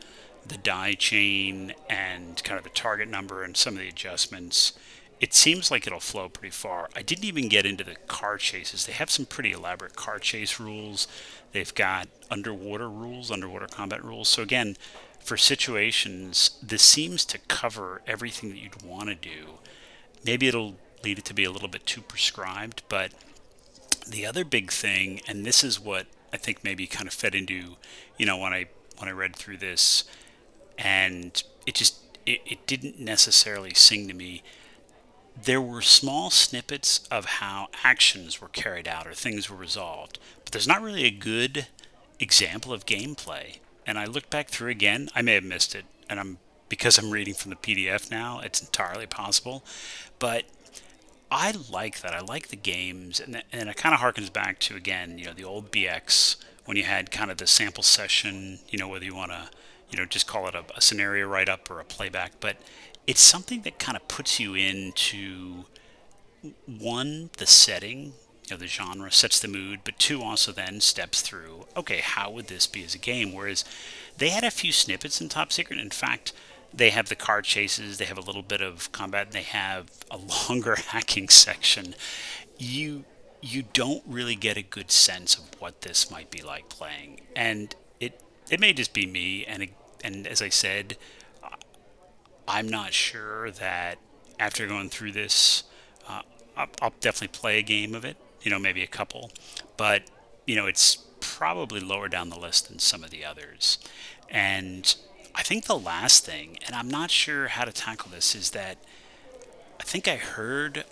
the 0.46 0.57
die 0.57 0.92
chain 0.92 1.75
and 1.90 2.40
kind 2.44 2.59
of 2.59 2.62
the 2.62 2.70
target 2.70 3.09
number 3.09 3.42
and 3.42 3.57
some 3.57 3.75
of 3.75 3.81
the 3.81 3.88
adjustments, 3.88 4.75
it 5.20 5.35
seems 5.35 5.72
like 5.72 5.88
it'll 5.88 5.98
flow 5.98 6.29
pretty 6.29 6.53
far. 6.53 6.88
I 6.94 7.03
didn't 7.03 7.25
even 7.25 7.48
get 7.48 7.66
into 7.66 7.83
the 7.83 7.96
car 8.07 8.37
chases. 8.37 8.87
They 8.87 8.92
have 8.92 9.11
some 9.11 9.27
pretty 9.27 9.51
elaborate 9.51 9.96
car 9.96 10.20
chase 10.20 10.61
rules. 10.61 11.09
They've 11.51 11.75
got 11.75 12.07
underwater 12.31 12.88
rules, 12.88 13.33
underwater 13.33 13.66
combat 13.66 14.05
rules. 14.05 14.29
So 14.29 14.44
again, 14.44 14.77
for 15.18 15.37
situations, 15.37 16.53
this 16.62 16.85
seems 16.85 17.25
to 17.25 17.38
cover 17.48 18.01
everything 18.07 18.51
that 18.51 18.59
you'd 18.59 18.85
want 18.85 19.09
to 19.09 19.16
do. 19.16 19.59
Maybe 20.25 20.46
it'll 20.46 20.77
lead 21.03 21.18
it 21.18 21.25
to 21.25 21.35
be 21.35 21.42
a 21.42 21.51
little 21.51 21.68
bit 21.68 21.85
too 21.85 22.01
prescribed, 22.01 22.85
but 22.88 23.11
the 24.06 24.26
other 24.26 24.44
big 24.44 24.70
thing, 24.70 25.20
and 25.26 25.44
this 25.44 25.64
is 25.64 25.78
what 25.78 26.06
I 26.32 26.36
think 26.36 26.64
maybe 26.64 26.86
kind 26.86 27.06
of 27.06 27.14
fed 27.14 27.34
into, 27.34 27.76
you 28.18 28.26
know, 28.26 28.36
when 28.36 28.52
I 28.52 28.66
when 28.98 29.08
I 29.08 29.12
read 29.12 29.34
through 29.36 29.58
this, 29.58 30.04
and 30.78 31.42
it 31.66 31.74
just 31.74 31.96
it, 32.26 32.40
it 32.46 32.66
didn't 32.66 32.98
necessarily 32.98 33.74
sing 33.74 34.08
to 34.08 34.14
me. 34.14 34.42
There 35.40 35.62
were 35.62 35.80
small 35.80 36.30
snippets 36.30 37.06
of 37.10 37.24
how 37.24 37.68
actions 37.84 38.40
were 38.40 38.48
carried 38.48 38.86
out 38.86 39.06
or 39.06 39.14
things 39.14 39.48
were 39.48 39.56
resolved, 39.56 40.18
but 40.44 40.52
there's 40.52 40.68
not 40.68 40.82
really 40.82 41.04
a 41.04 41.10
good 41.10 41.66
example 42.20 42.72
of 42.72 42.86
gameplay. 42.86 43.58
And 43.86 43.98
I 43.98 44.04
looked 44.04 44.30
back 44.30 44.48
through 44.48 44.70
again. 44.70 45.08
I 45.14 45.22
may 45.22 45.34
have 45.34 45.44
missed 45.44 45.74
it, 45.74 45.84
and 46.08 46.20
I'm 46.20 46.38
because 46.68 46.96
I'm 46.96 47.10
reading 47.10 47.34
from 47.34 47.50
the 47.50 47.56
PDF 47.56 48.10
now. 48.10 48.40
It's 48.40 48.60
entirely 48.62 49.06
possible, 49.06 49.62
but 50.18 50.44
I 51.33 51.55
like 51.71 52.03
that. 52.03 52.12
I 52.12 52.21
like 52.21 52.49
the 52.49 52.57
games, 52.57 53.18
and 53.18 53.42
and 53.53 53.68
it 53.71 53.77
kind 53.77 53.95
of 53.95 54.01
harkens 54.01 54.33
back 54.33 54.59
to 54.61 54.77
again, 54.77 55.18
you 55.18 55.25
know, 55.25 55.33
the 55.33 55.45
old 55.45 55.71
BX 55.73 56.37
when 56.66 56.77
you 56.77 56.85
had 56.85 57.11
kind 57.11 57.31
of 57.31 57.38
the 57.38 57.47
sample 57.47 57.83
session. 57.83 58.59
You 58.68 58.79
know, 58.79 58.87
whether 58.87 59.07
you 59.07 59.14
want 59.14 59.33
to, 59.33 59.49
you 59.90 59.99
know, 59.99 60.05
just 60.05 60.27
call 60.27 60.47
it 60.47 60.55
a, 60.55 60.64
a 60.77 60.83
scenario 60.83 61.27
write 61.27 61.49
up 61.49 61.71
or 61.71 61.81
a 61.81 61.85
playback, 61.85 62.33
but 62.38 62.59
it's 63.07 63.23
something 63.23 63.62
that 63.62 63.79
kind 63.79 63.97
of 63.97 64.07
puts 64.09 64.38
you 64.38 64.55
into 64.55 65.64
one 66.66 67.31
the 67.38 67.47
setting, 67.47 68.12
you 68.45 68.51
know, 68.51 68.57
the 68.59 68.66
genre 68.66 69.11
sets 69.11 69.40
the 69.40 69.49
mood, 69.49 69.81
but 69.85 69.99
two 69.99 70.23
also 70.23 70.53
then 70.53 70.81
steps 70.81 71.23
through. 71.23 71.66
Okay, 71.77 72.01
how 72.03 72.31
would 72.31 72.49
this 72.49 72.66
be 72.66 72.85
as 72.85 72.95
a 72.95 72.99
game? 72.99 73.33
Whereas 73.33 73.64
they 74.18 74.29
had 74.29 74.45
a 74.45 74.51
few 74.51 74.71
snippets 74.71 75.21
in 75.21 75.29
Top 75.31 75.51
Secret. 75.51 75.79
In 75.79 75.90
fact 75.90 76.33
they 76.74 76.90
have 76.90 77.08
the 77.08 77.16
car 77.16 77.42
chases, 77.42 77.98
they 77.98 78.04
have 78.06 78.18
a 78.18 78.22
little 78.22 78.42
bit 78.42 78.61
of 78.61 78.90
combat, 78.92 79.32
they 79.32 79.42
have 79.42 79.90
a 80.11 80.18
longer 80.18 80.76
hacking 80.88 81.28
section. 81.28 81.94
You 82.58 83.04
you 83.44 83.64
don't 83.72 84.04
really 84.06 84.37
get 84.37 84.56
a 84.56 84.62
good 84.62 84.92
sense 84.92 85.37
of 85.37 85.61
what 85.61 85.80
this 85.80 86.11
might 86.11 86.30
be 86.30 86.42
like 86.42 86.68
playing, 86.68 87.20
and 87.35 87.74
it 88.00 88.20
it 88.50 88.61
may 88.61 88.72
just 88.72 88.92
be 88.92 89.06
me, 89.06 89.44
and 89.46 89.68
and 90.04 90.26
as 90.26 90.40
I 90.40 90.48
said, 90.48 90.96
I'm 92.46 92.68
not 92.68 92.92
sure 92.92 93.50
that 93.52 93.98
after 94.38 94.66
going 94.66 94.88
through 94.90 95.12
this, 95.12 95.64
uh, 96.08 96.22
I'll, 96.56 96.68
I'll 96.80 96.94
definitely 97.00 97.38
play 97.38 97.58
a 97.58 97.62
game 97.62 97.94
of 97.94 98.04
it. 98.04 98.16
You 98.42 98.50
know, 98.50 98.58
maybe 98.58 98.82
a 98.82 98.88
couple, 98.88 99.30
but 99.76 100.02
you 100.46 100.56
know, 100.56 100.66
it's 100.66 100.96
probably 101.20 101.80
lower 101.80 102.08
down 102.08 102.28
the 102.28 102.38
list 102.38 102.68
than 102.68 102.78
some 102.80 103.04
of 103.04 103.11
the 103.11 103.24
others, 103.24 103.78
and 104.28 104.94
I 105.35 105.42
think 105.42 105.64
the 105.64 105.79
last 105.79 106.25
thing, 106.25 106.59
and 106.66 106.77
I'm 106.77 106.88
not 106.88 107.11
sure 107.11 107.49
how 107.49 107.64
to 107.64 107.73
tackle 107.73 108.11
this, 108.11 108.35
is 108.35 108.51
that 108.51 108.79
I 109.81 109.83
think 109.83 110.07
I 110.07 110.16
heard 110.16 110.85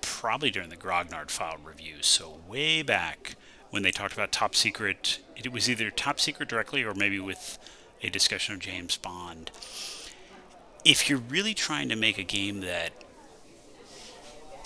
probably 0.00 0.50
during 0.50 0.68
the 0.68 0.76
Grognard 0.76 1.30
file 1.30 1.56
review, 1.64 1.96
so 2.02 2.40
way 2.46 2.82
back 2.82 3.36
when 3.70 3.82
they 3.82 3.90
talked 3.90 4.12
about 4.12 4.32
Top 4.32 4.54
Secret, 4.54 5.18
it 5.36 5.52
was 5.52 5.68
either 5.68 5.90
Top 5.90 6.20
Secret 6.20 6.48
directly 6.48 6.82
or 6.82 6.94
maybe 6.94 7.20
with 7.20 7.58
a 8.02 8.08
discussion 8.08 8.54
of 8.54 8.60
James 8.60 8.96
Bond. 8.96 9.50
If 10.84 11.08
you're 11.08 11.18
really 11.18 11.54
trying 11.54 11.88
to 11.88 11.96
make 11.96 12.18
a 12.18 12.22
game 12.22 12.60
that 12.60 12.92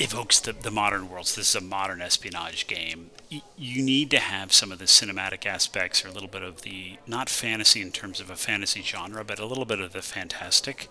evokes 0.02 0.40
the, 0.40 0.52
the 0.52 0.70
modern 0.70 1.08
worlds. 1.08 1.36
This 1.36 1.50
is 1.50 1.54
a 1.54 1.60
modern 1.60 2.02
espionage 2.02 2.66
game. 2.66 3.10
Y- 3.30 3.42
you 3.56 3.82
need 3.82 4.10
to 4.10 4.18
have 4.18 4.52
some 4.52 4.72
of 4.72 4.78
the 4.78 4.86
cinematic 4.86 5.46
aspects 5.46 6.04
or 6.04 6.08
a 6.08 6.12
little 6.12 6.28
bit 6.28 6.42
of 6.42 6.62
the, 6.62 6.98
not 7.06 7.28
fantasy 7.28 7.80
in 7.80 7.92
terms 7.92 8.20
of 8.20 8.28
a 8.28 8.34
fantasy 8.34 8.82
genre, 8.82 9.24
but 9.24 9.38
a 9.38 9.46
little 9.46 9.64
bit 9.64 9.80
of 9.80 9.92
the 9.92 10.02
fantastic 10.02 10.88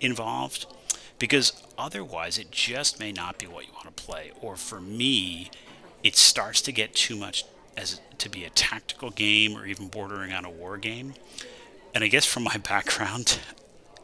involved. 0.00 0.66
Because 1.18 1.52
otherwise, 1.76 2.38
it 2.38 2.50
just 2.50 2.98
may 2.98 3.12
not 3.12 3.38
be 3.38 3.46
what 3.46 3.66
you 3.66 3.74
want 3.74 3.94
to 3.94 4.02
play. 4.02 4.32
Or 4.40 4.56
for 4.56 4.80
me, 4.80 5.50
it 6.02 6.16
starts 6.16 6.62
to 6.62 6.72
get 6.72 6.94
too 6.94 7.16
much 7.16 7.44
as 7.76 8.00
to 8.18 8.30
be 8.30 8.44
a 8.44 8.50
tactical 8.50 9.10
game 9.10 9.54
or 9.54 9.66
even 9.66 9.88
bordering 9.88 10.32
on 10.32 10.46
a 10.46 10.50
war 10.50 10.78
game. 10.78 11.12
And 11.94 12.02
I 12.02 12.08
guess 12.08 12.24
from 12.24 12.44
my 12.44 12.56
background, 12.68 13.38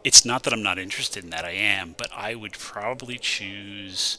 it's 0.07 0.25
not 0.25 0.45
that 0.45 0.53
I'm 0.53 0.63
not 0.63 0.79
interested 0.79 1.25
in 1.25 1.31
that, 1.31 1.45
I 1.45 1.51
am, 1.51 1.97
but 1.99 2.09
I 2.15 2.37
would 2.37 2.53
probably 2.53 3.19
choose 3.19 4.19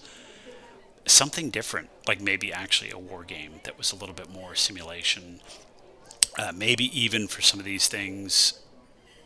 something 1.06 1.50
different, 1.50 1.88
like 2.06 2.20
maybe 2.20 2.52
actually 2.52 2.92
a 2.92 2.98
war 2.98 3.24
game 3.24 3.62
that 3.64 3.78
was 3.78 3.94
a 3.94 3.96
little 3.96 4.14
bit 4.14 4.30
more 4.30 4.54
simulation. 4.54 5.40
Uh, 6.38 6.52
maybe 6.54 6.92
even 7.00 7.30
for 7.30 7.42
some 7.42 7.58
of 7.58 7.66
these 7.66 7.88
things, 7.88 8.60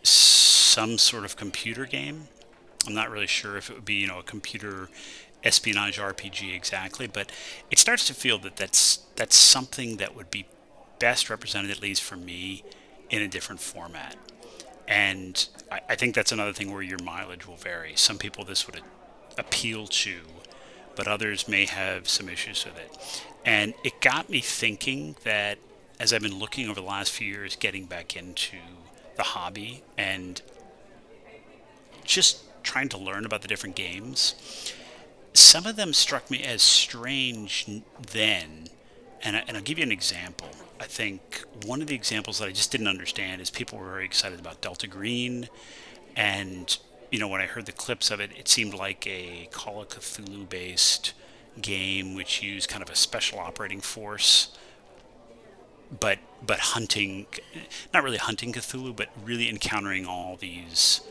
some 0.04 1.00
sort 1.00 1.26
of 1.26 1.36
computer 1.36 1.88
game. 1.88 2.28
I'm 2.86 2.93
not 2.93 3.10
really 3.10 3.26
sure 3.26 3.58
if 3.58 3.71
it 3.71 3.74
would 3.74 3.86
be, 3.86 3.95
you 3.95 4.08
know, 4.08 4.19
a 4.19 4.24
computer 4.24 4.88
espionage 5.43 5.97
RPG 5.97 6.56
exactly, 6.56 7.08
but 7.08 7.32
it 7.71 7.80
starts 7.80 8.06
to 8.06 8.13
feel 8.13 8.38
that 8.38 8.58
that's 8.58 8.97
that's 9.15 9.36
something 9.36 9.97
that 9.97 10.15
would 10.15 10.30
be 10.30 10.45
best 11.00 11.28
represented, 11.28 11.71
at 11.71 11.82
least 11.82 12.04
for 12.04 12.17
me, 12.17 12.63
in 13.10 13.24
a 13.24 13.28
different 13.28 13.62
format. 13.62 14.15
And 14.88 15.48
I, 15.72 15.82
I 15.89 15.96
think 15.96 16.15
that's 16.15 16.32
another 16.32 16.54
thing 16.54 16.72
where 16.72 16.82
your 16.82 17.00
mileage 17.04 17.48
will 17.48 17.56
vary. 17.58 17.94
Some 17.96 18.17
people 18.17 18.44
this 18.44 18.65
would 18.67 18.82
appeal 19.38 19.88
to, 19.88 20.22
but 20.96 21.08
others 21.08 21.48
may 21.48 21.65
have 21.65 22.10
some 22.10 22.30
issues 22.30 22.65
with 22.65 22.78
it. 22.78 23.24
And 23.46 23.74
it 23.84 24.02
got 24.02 24.30
me 24.30 24.39
thinking 24.39 25.15
that 25.24 25.58
as 26.00 26.13
I've 26.13 26.22
been 26.22 26.39
looking 26.39 26.70
over 26.70 26.80
the 26.80 26.88
last 26.88 27.12
few 27.12 27.28
years, 27.28 27.56
getting 27.56 27.86
back 27.86 28.15
into 28.15 28.58
the 29.17 29.24
hobby 29.24 29.84
and 29.98 30.41
just 32.04 32.39
trying 32.63 32.89
to 32.89 32.98
learn 32.98 33.26
about 33.26 33.41
the 33.41 33.48
different 33.48 33.76
games, 33.76 34.74
some 35.34 35.65
of 35.65 35.76
them 35.76 35.94
struck 35.94 36.30
me 36.30 36.44
as 36.44 36.62
strange 36.62 37.67
then. 38.12 38.67
And, 39.24 39.38
I, 39.38 39.44
and 39.48 39.58
I'll 39.58 39.64
give 39.64 39.78
you 39.78 39.84
an 39.84 39.92
example. 39.92 40.50
I 40.80 40.86
think 40.86 41.44
one 41.66 41.82
of 41.82 41.88
the 41.88 41.96
examples 41.96 42.40
that 42.40 42.48
I 42.48 42.52
just 42.52 42.72
didn't 42.72 42.88
understand 42.88 43.42
is 43.42 43.50
people 43.50 43.78
were 43.78 43.92
very 43.92 44.06
excited 44.06 44.40
about 44.40 44.62
Delta 44.62 44.88
Green. 44.88 45.48
And, 46.16 46.76
you 47.12 47.20
know, 47.20 47.28
when 47.28 47.42
I 47.42 47.46
heard 47.46 47.66
the 47.66 47.72
clips 47.72 48.10
of 48.10 48.20
it, 48.20 48.32
it 48.38 48.48
seemed 48.48 48.74
like 48.74 49.06
a 49.06 49.48
Call 49.52 49.82
of 49.82 49.90
Cthulhu 49.90 50.50
based 50.50 51.14
game 51.62 52.16
which 52.16 52.42
used 52.42 52.70
kind 52.70 52.82
of 52.82 52.90
a 52.90 52.96
special 52.96 53.38
operating 53.38 53.82
force 53.82 54.58
but 56.00 56.18
but 56.42 56.60
hunting 56.60 57.26
not 57.94 58.04
really 58.04 58.18
hunting 58.18 58.54
Cthulhu 58.54 58.96
but 58.96 59.10
really 59.26 59.50
encountering 59.50 60.06
all 60.06 60.38
these 60.38 61.02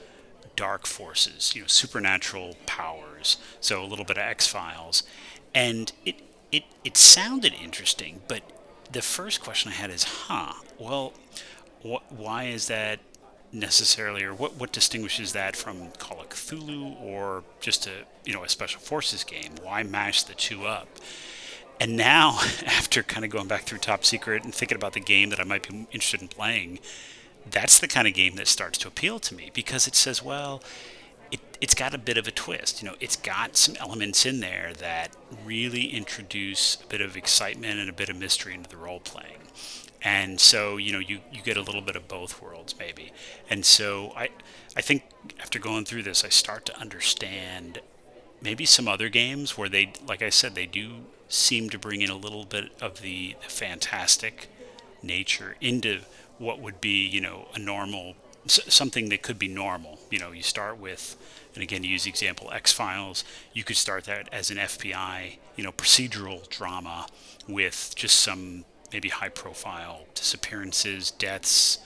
dark 0.57 0.87
forces, 0.87 1.55
you 1.55 1.63
know, 1.63 1.67
supernatural 1.67 2.57
powers. 2.67 3.39
So 3.61 3.83
a 3.83 3.87
little 3.87 4.05
bit 4.05 4.19
of 4.19 4.23
X 4.23 4.47
Files, 4.47 5.03
and 5.55 5.93
it 6.05 6.17
it 6.53 6.65
it 6.85 6.97
sounded 6.97 7.55
interesting. 7.55 8.23
But 8.29 8.43
the 8.91 9.03
first 9.03 9.41
question 9.41 9.71
I 9.71 9.75
had 9.75 9.91
is, 9.91 10.05
huh? 10.05 10.53
Well, 10.79 11.13
wh- 11.83 12.11
why 12.11 12.45
is 12.45 12.67
that 12.69 13.01
necessarily, 13.53 14.23
or 14.23 14.35
what 14.35 14.57
what 14.57 14.73
distinguishes 14.73 15.33
that 15.33 15.57
from 15.57 15.91
Call 15.99 16.21
of 16.21 16.31
Cthulhu 16.31 17.01
or 17.01 17.45
just 17.61 17.87
a 17.87 18.05
you 18.25 18.33
know 18.33 18.45
a 18.45 18.49
special 18.49 18.81
forces 18.81 19.25
game? 19.25 19.53
Why 19.63 19.83
mash 19.83 20.23
the 20.23 20.35
two 20.35 20.67
up? 20.67 20.89
And 21.79 21.97
now, 21.97 22.39
after 22.67 23.03
kind 23.03 23.25
of 23.25 23.31
going 23.31 23.49
back 23.49 23.63
through 23.63 23.79
Top 23.79 24.05
Secret 24.05 24.45
and 24.45 24.55
thinking 24.55 24.77
about 24.77 24.93
the 24.93 25.01
game 25.01 25.31
that 25.31 25.41
I 25.41 25.45
might 25.45 25.67
be 25.67 25.87
interested 25.93 26.21
in 26.21 26.29
playing, 26.29 26.79
that's 27.51 27.79
the 27.79 27.89
kind 27.89 28.07
of 28.07 28.15
game 28.15 28.37
that 28.37 28.49
starts 28.49 28.79
to 28.79 28.89
appeal 28.89 29.19
to 29.21 29.35
me 29.35 29.51
because 29.55 29.87
it 29.87 29.95
says, 29.95 30.23
well, 30.23 30.63
it, 31.31 31.41
it's 31.61 31.75
got 31.75 31.95
a 31.95 31.99
bit 31.99 32.17
of 32.17 32.27
a 32.27 32.31
twist. 32.31 32.83
You 32.83 32.89
know, 32.89 32.97
it's 33.01 33.17
got 33.17 33.57
some 33.57 33.77
elements 33.77 34.27
in 34.27 34.41
there 34.41 34.73
that 34.79 35.17
really 35.45 35.87
introduce 35.87 36.77
a 36.77 36.87
bit 36.87 37.01
of 37.01 37.17
excitement 37.17 37.79
and 37.79 37.89
a 37.89 37.93
bit 37.93 38.09
of 38.09 38.17
mystery 38.17 38.55
into 38.55 38.69
the 38.69 38.77
role 38.77 39.01
playing. 39.01 39.39
And 40.03 40.41
so, 40.41 40.77
you 40.79 40.93
know, 40.93 40.99
you, 40.99 41.21
you 41.31 41.43
get 41.43 41.57
a 41.57 41.63
little 41.63 41.83
bit 41.83 41.95
of 41.97 42.09
both 42.09 42.41
worlds 42.41 42.75
maybe. 42.79 43.13
And 43.49 43.65
so 43.65 44.13
I 44.17 44.31
I 44.77 44.81
think 44.81 45.03
after 45.41 45.59
going 45.59 45.85
through 45.85 46.05
this 46.05 46.25
I 46.25 46.31
start 46.31 46.65
to 46.67 46.79
understand 46.79 47.81
maybe 48.41 48.65
some 48.65 48.89
other 48.89 49.09
games 49.09 49.59
where 49.59 49.69
they 49.69 49.93
like 50.07 50.23
I 50.23 50.31
said, 50.31 50.55
they 50.55 50.67
do 50.67 51.05
seem 51.29 51.71
to 51.71 51.79
bring 51.79 52.03
in 52.03 52.11
a 52.11 52.17
little 52.17 52.45
bit 52.45 52.73
of 52.81 53.03
the, 53.03 53.37
fantastic 53.49 54.49
nature 55.03 55.57
into 55.61 56.01
what 56.39 56.61
would 56.61 56.81
be, 56.81 57.07
you 57.07 57.21
know, 57.21 57.49
a 57.55 57.59
normal 57.59 58.15
something 58.47 59.09
that 59.11 59.23
could 59.23 59.39
be 59.39 59.49
normal. 59.49 59.99
You 60.11 60.19
know, 60.19 60.33
you 60.33 60.43
start 60.43 60.79
with, 60.79 61.17
and 61.55 61.63
again, 61.63 61.83
to 61.83 61.89
use 61.89 62.05
the 62.05 62.11
example 62.11 62.51
X 62.53 62.73
Files, 62.73 63.25
you 63.53 63.65
could 63.65 63.77
start 63.77 64.05
that 64.05 64.29
as 64.33 64.51
an 64.51 64.57
FBI, 64.57 65.37
you 65.57 65.65
know, 65.65 65.73
procedural 65.73 66.49
drama 66.49 67.07
with 67.49 67.93
just 67.97 68.21
some 68.21 68.65
maybe 68.93 69.09
high 69.09 69.29
profile 69.29 70.07
disappearances, 70.15 71.11
deaths, 71.11 71.79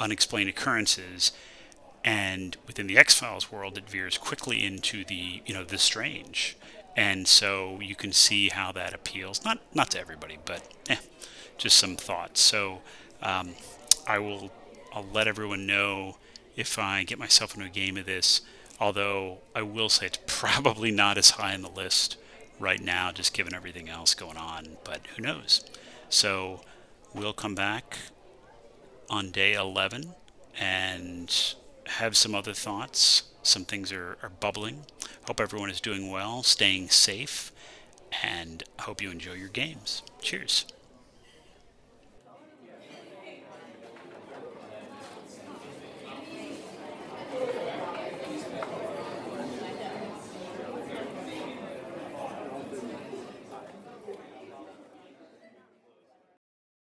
unexplained 0.00 0.48
occurrences. 0.48 1.32
And 2.04 2.56
within 2.66 2.86
the 2.86 2.96
X 2.96 3.14
Files 3.14 3.52
world, 3.52 3.76
it 3.76 3.88
veers 3.88 4.18
quickly 4.18 4.64
into 4.64 5.04
the, 5.04 5.42
you 5.44 5.54
know, 5.54 5.64
the 5.64 5.78
strange. 5.78 6.56
And 6.96 7.28
so 7.28 7.78
you 7.80 7.94
can 7.94 8.12
see 8.12 8.48
how 8.48 8.72
that 8.72 8.92
appeals, 8.92 9.44
not 9.44 9.60
not 9.74 9.90
to 9.92 10.00
everybody, 10.00 10.38
but 10.44 10.62
eh, 10.88 10.96
just 11.56 11.76
some 11.76 11.96
thoughts. 11.96 12.40
So 12.40 12.80
um, 13.22 13.54
I 14.06 14.18
will 14.18 14.50
I'll 14.92 15.06
let 15.12 15.28
everyone 15.28 15.66
know 15.66 16.16
if 16.56 16.78
I 16.78 17.04
get 17.04 17.18
myself 17.18 17.54
into 17.54 17.66
a 17.66 17.70
game 17.70 17.96
of 17.96 18.06
this. 18.06 18.40
Although 18.80 19.38
I 19.54 19.62
will 19.62 19.88
say 19.88 20.06
it's 20.06 20.18
probably 20.26 20.90
not 20.90 21.18
as 21.18 21.30
high 21.30 21.54
on 21.54 21.62
the 21.62 21.70
list 21.70 22.16
right 22.58 22.80
now, 22.80 23.12
just 23.12 23.32
given 23.32 23.54
everything 23.54 23.88
else 23.88 24.14
going 24.14 24.36
on. 24.36 24.78
But 24.84 25.00
who 25.16 25.22
knows? 25.22 25.64
So 26.08 26.62
we'll 27.14 27.32
come 27.32 27.54
back 27.54 27.98
on 29.10 29.30
day 29.30 29.54
11 29.54 30.14
and 30.58 31.54
have 31.86 32.16
some 32.16 32.34
other 32.34 32.52
thoughts. 32.52 33.24
Some 33.42 33.64
things 33.64 33.92
are, 33.92 34.18
are 34.22 34.30
bubbling. 34.40 34.84
Hope 35.26 35.40
everyone 35.40 35.70
is 35.70 35.80
doing 35.80 36.10
well, 36.10 36.42
staying 36.42 36.88
safe, 36.90 37.52
and 38.22 38.62
hope 38.80 39.00
you 39.00 39.10
enjoy 39.10 39.34
your 39.34 39.48
games. 39.48 40.02
Cheers. 40.20 40.66